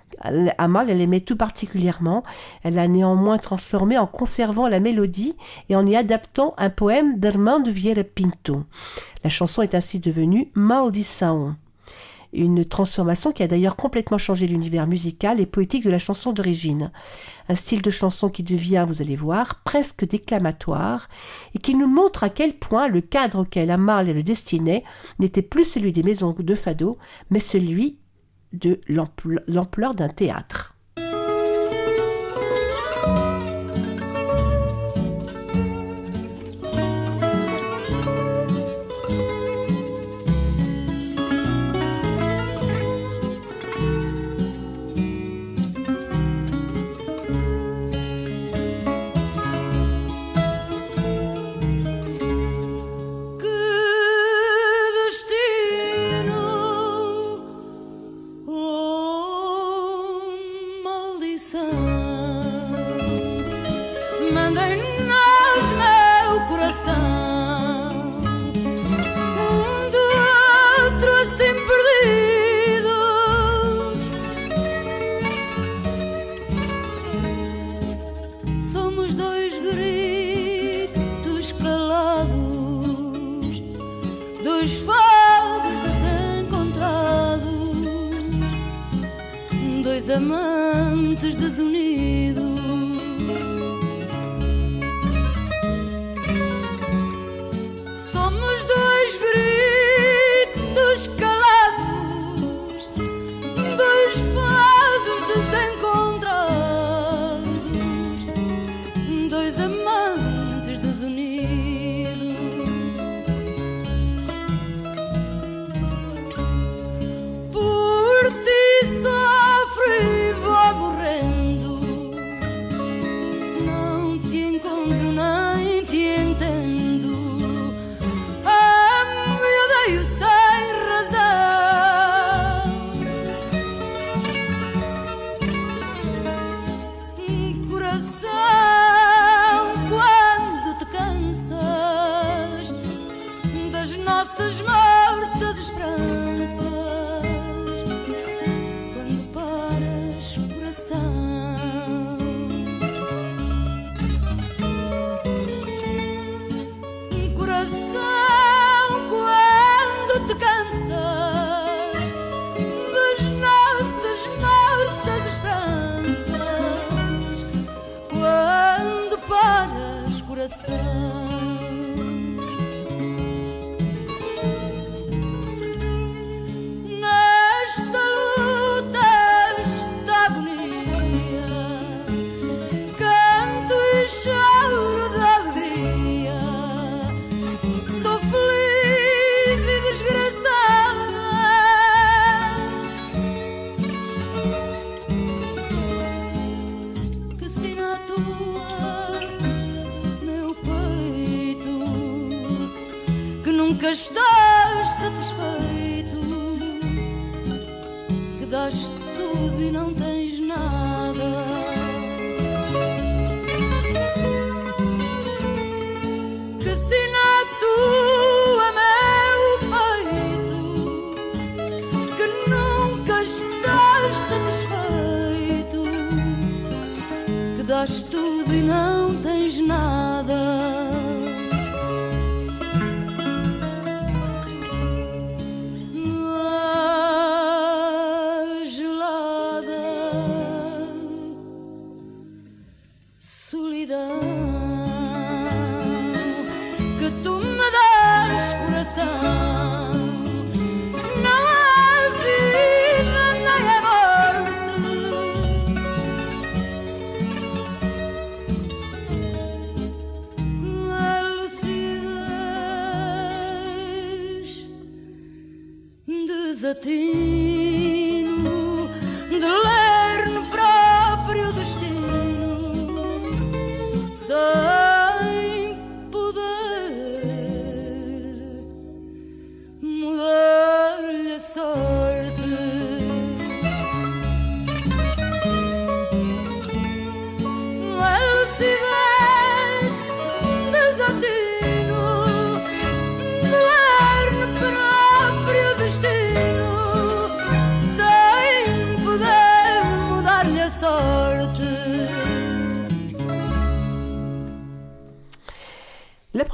[0.58, 2.22] Amal, elle aimait tout particulièrement.
[2.62, 5.36] Elle l'a néanmoins transformée en conservant la mélodie
[5.68, 8.64] et en y adaptant un poème d'Armando Vieira Pinto.
[9.24, 11.56] La chanson est ainsi devenue Maldição.
[12.32, 16.92] Une transformation qui a d'ailleurs complètement changé l'univers musical et poétique de la chanson d'origine.
[17.48, 21.08] Un style de chanson qui devient, vous allez voir, presque déclamatoire
[21.54, 24.84] et qui nous montre à quel point le cadre auquel Amarle le destinait
[25.18, 26.98] n'était plus celui des maisons de fado,
[27.30, 27.98] mais celui
[28.52, 30.76] de l'ampleur d'un théâtre.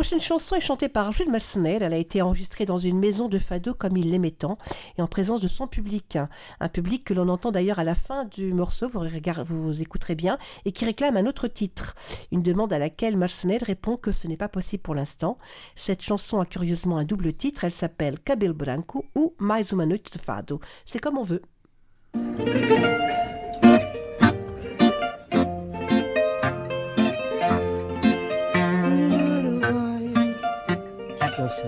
[0.07, 1.79] Prochaine chanson est chantée par Alfred Massenet.
[1.81, 4.57] Elle a été enregistrée dans une maison de fado comme il l'aimait tant
[4.97, 6.17] et en présence de son public.
[6.61, 9.03] Un public que l'on entend d'ailleurs à la fin du morceau, vous,
[9.49, 11.97] vous écouterez bien, et qui réclame un autre titre.
[12.31, 15.39] Une demande à laquelle Massenet répond que ce n'est pas possible pour l'instant.
[15.75, 17.65] Cette chanson a curieusement un double titre.
[17.65, 20.61] Elle s'appelle Cabelo Branco ou Mais uma noite de fado.
[20.85, 21.43] C'est comme on veut.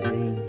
[0.03, 0.48] Shalom.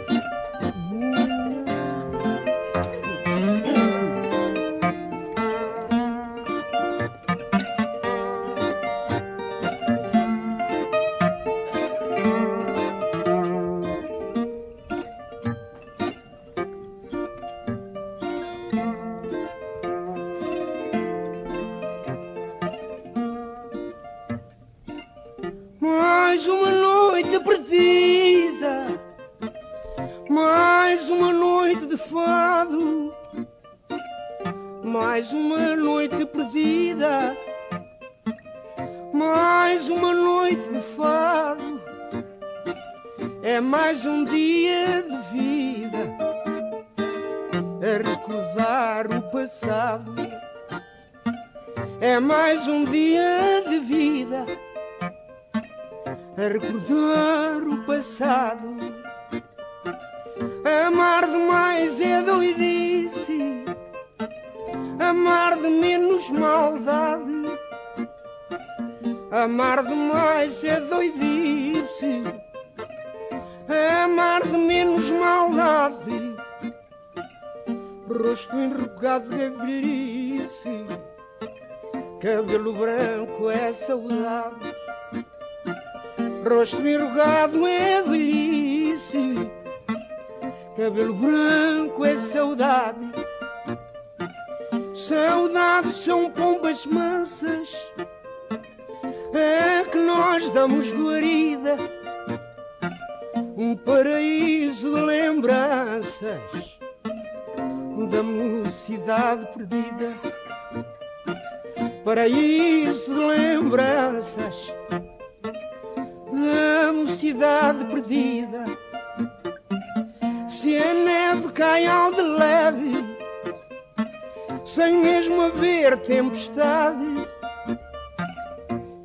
[125.50, 127.28] Haver tempestade,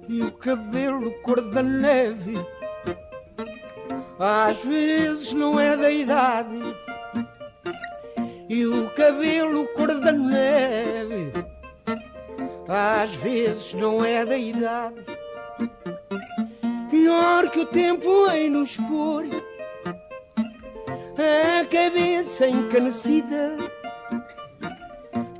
[0.08, 2.38] e o cabelo cor da neve,
[4.18, 6.60] às vezes não é da idade,
[8.48, 11.32] e o cabelo cor da neve,
[12.68, 15.04] às vezes não é da idade.
[16.90, 19.26] Pior que o tempo em nos pôr
[21.18, 23.73] a cabeça encanecida.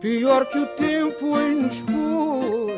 [0.05, 2.71] Pior que o tempo em nos pôr.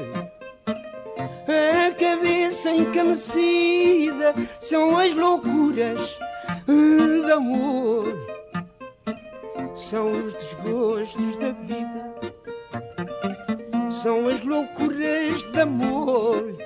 [0.68, 6.20] A cabeça encanecida são as loucuras
[6.64, 8.16] de amor,
[9.74, 12.14] são os desgostos da vida,
[13.90, 16.56] são as loucuras de amor.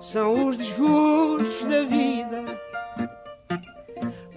[0.00, 2.44] São os desgostos da vida.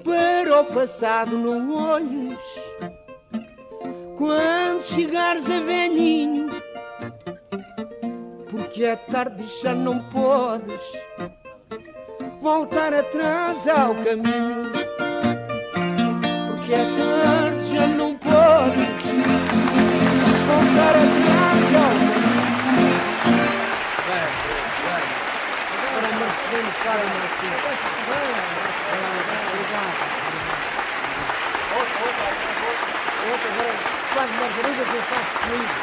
[0.03, 2.37] Para o passado não olhes,
[4.17, 6.49] quando chegares a velhinho,
[8.49, 10.81] porque é tarde e já não podes
[12.41, 14.71] voltar atrás ao caminho.
[16.47, 19.03] Porque é tarde, já não podes
[20.47, 22.35] voltar atrás ao caminho.
[31.77, 31.99] Outra,
[33.31, 33.94] outra, outra.
[34.15, 35.75] Quase margarida que eu faço comigo.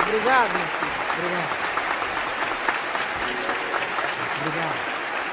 [0.00, 0.54] Obrigado,
[1.18, 1.52] Obrigado.
[4.38, 4.80] Obrigado.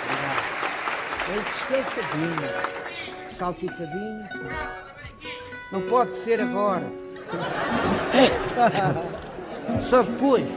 [0.06, 0.40] Obrigado.
[1.30, 2.36] Não se esqueça de mim.
[3.30, 4.28] Salpicadinho.
[5.72, 6.88] Não pode ser agora.
[9.84, 10.50] Só depois.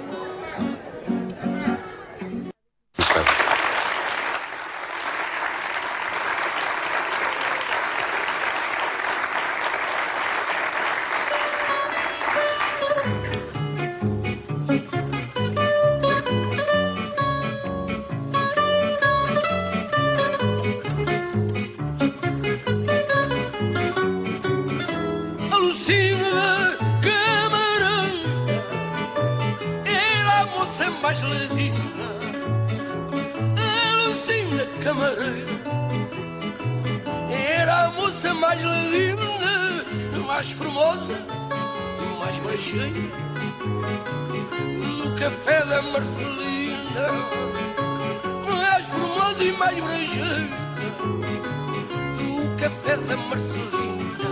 [53.33, 54.29] Marcelina,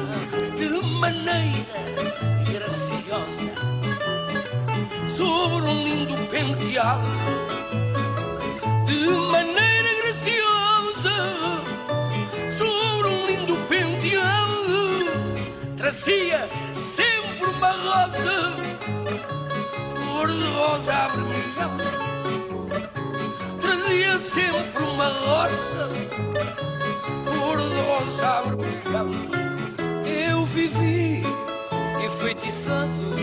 [0.59, 1.65] de maneira
[2.53, 3.51] graciosa,
[5.09, 7.01] sobre um lindo penteado,
[8.85, 11.17] de maneira graciosa,
[12.53, 15.09] sobre um lindo penteado,
[15.79, 16.47] trazia
[16.77, 18.53] sempre uma rosa,
[19.97, 21.85] cor de rosa avermelhada.
[23.63, 25.89] Trazia sempre uma rosa,
[32.61, 33.17] enfeitiçado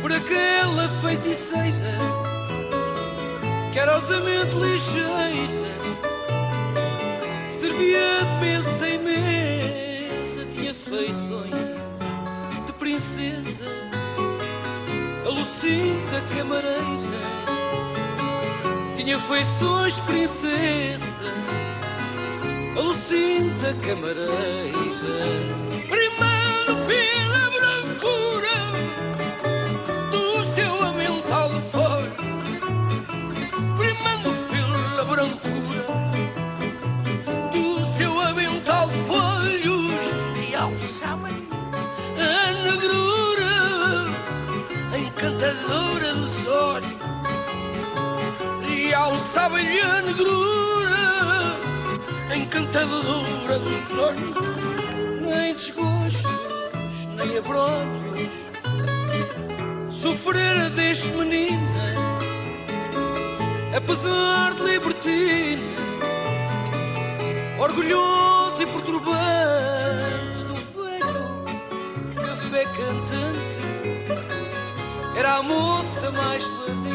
[0.00, 1.98] por aquela feiticeira
[3.74, 5.76] carosamente ligeira
[7.50, 11.50] servia de mesa em mesa tinha feições
[12.66, 13.64] de princesa
[15.26, 16.76] a Lucinda camareira
[18.94, 21.32] tinha feições de princesa
[22.76, 25.65] a Lucinda camareira
[49.36, 51.56] e alçava-lhe a negrura
[52.34, 54.36] encantadora dos olhos
[55.20, 56.28] nem desgostos,
[57.16, 58.32] nem abrolhos.
[59.90, 61.68] Sofrera deste menino,
[63.76, 65.62] apesar de libertino,
[67.58, 71.26] orgulhoso e perturbante do velho
[72.14, 73.58] café cantante.
[75.18, 76.85] Era a moça mais ladina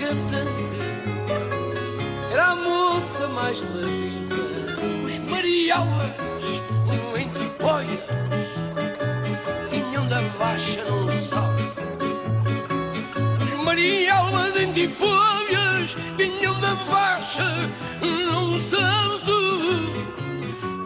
[0.00, 0.74] cantante.
[2.32, 4.34] Era a moça mais ladina.
[5.04, 6.14] os marialas
[7.18, 8.00] entre boias
[9.70, 11.84] vinham da baixa num salto.
[13.44, 17.68] Os marialas entre boias vinham da baixa
[18.00, 19.36] num salto.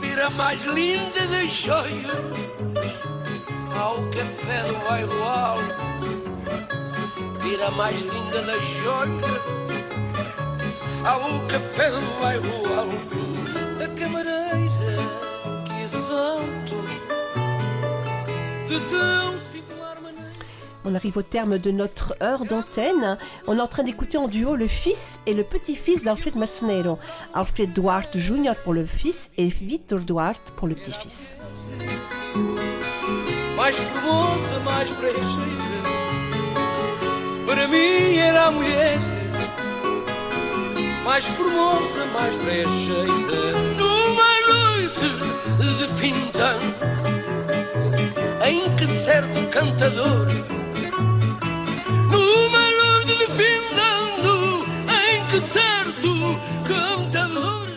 [0.01, 2.25] Vira a mais linda das joias
[3.81, 5.94] ao café do bairro alto.
[7.45, 9.23] Vira a mais linda das joias
[11.05, 13.85] ao café do bairro alto.
[13.85, 14.71] a camareira
[15.67, 16.75] que exalto
[18.67, 20.33] de tão singular maneira.
[20.87, 23.19] On arrive au terme de notre heure d'antenne.
[23.47, 26.99] On est en train d'écouter en duo le fils et le petit-fils d'Alfred Massanero.
[27.35, 28.55] Alfred Duarte Jr.
[28.65, 31.37] pour le fils et Victor Duarte pour le petit-fils.
[33.57, 35.74] mais formosa, mais brejeira.
[37.55, 38.99] Para mim era a mulher
[41.05, 43.53] mais formosa, mais brejeira.
[43.77, 46.59] Numa noite de fintão
[48.45, 50.27] Em que certo cantador
[52.11, 57.69] Numa noite de fintão Em que certo cantador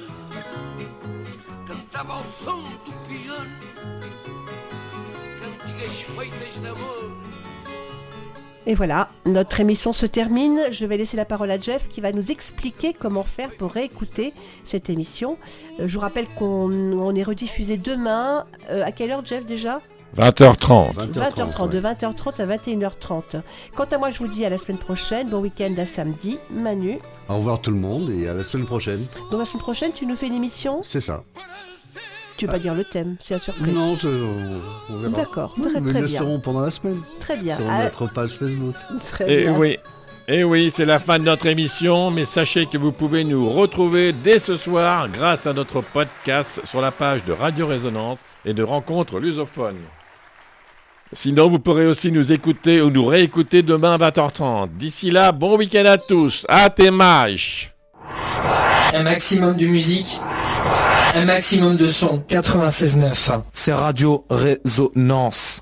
[1.68, 3.60] Cantava ao som do piano
[5.40, 7.28] Cantigas feitas de amor
[8.70, 10.60] Et voilà, notre émission se termine.
[10.72, 14.34] Je vais laisser la parole à Jeff qui va nous expliquer comment faire pour réécouter
[14.64, 15.38] cette émission.
[15.80, 18.46] Euh, je vous rappelle qu'on on est rediffusé demain.
[18.70, 19.82] euh, à quelle heure, Jeff, déjà?
[20.18, 20.94] 20h30.
[20.96, 23.42] 20h30, de 20h30 à 21h30.
[23.76, 25.30] Quant à moi, je vous dis à la semaine prochaine.
[25.30, 26.40] Bon week-end à samedi.
[26.50, 26.98] Manu?
[27.30, 29.06] Au revoir tout le monde et à la semaine prochaine.
[29.32, 30.80] Donc la semaine prochaine, tu nous fais une émission?
[30.82, 31.24] C'est ça.
[32.38, 33.74] Tu veux pas dire le thème, c'est la surprise.
[33.74, 35.14] Non, c'est- on, on verra.
[35.14, 36.40] D'accord, Oui, très mais très ils le bien.
[36.40, 37.02] pendant la semaine.
[37.20, 37.58] Très bien.
[37.58, 38.76] Sur Ah, notre page Facebook.
[39.08, 39.54] très Et bien.
[39.56, 39.78] Eh oui,
[40.28, 44.14] et oui, c'est la fin de notre émission, mais sachez que vous pouvez nous retrouver
[44.14, 48.62] dès ce soir grâce à notre podcast sur la page de Radio Résonance et de
[48.64, 49.78] Rencontres Lusophones.
[51.14, 54.70] Sinon, vous pourrez aussi nous écouter ou nous réécouter demain à 20h30.
[54.78, 56.46] D'ici là, bon week-end à tous.
[56.50, 57.72] À tes mâches.
[58.94, 60.22] Un maximum de musique,
[61.16, 62.24] un maximum de son.
[62.30, 63.42] 96.9.
[63.54, 65.62] C'est Radio Résonance.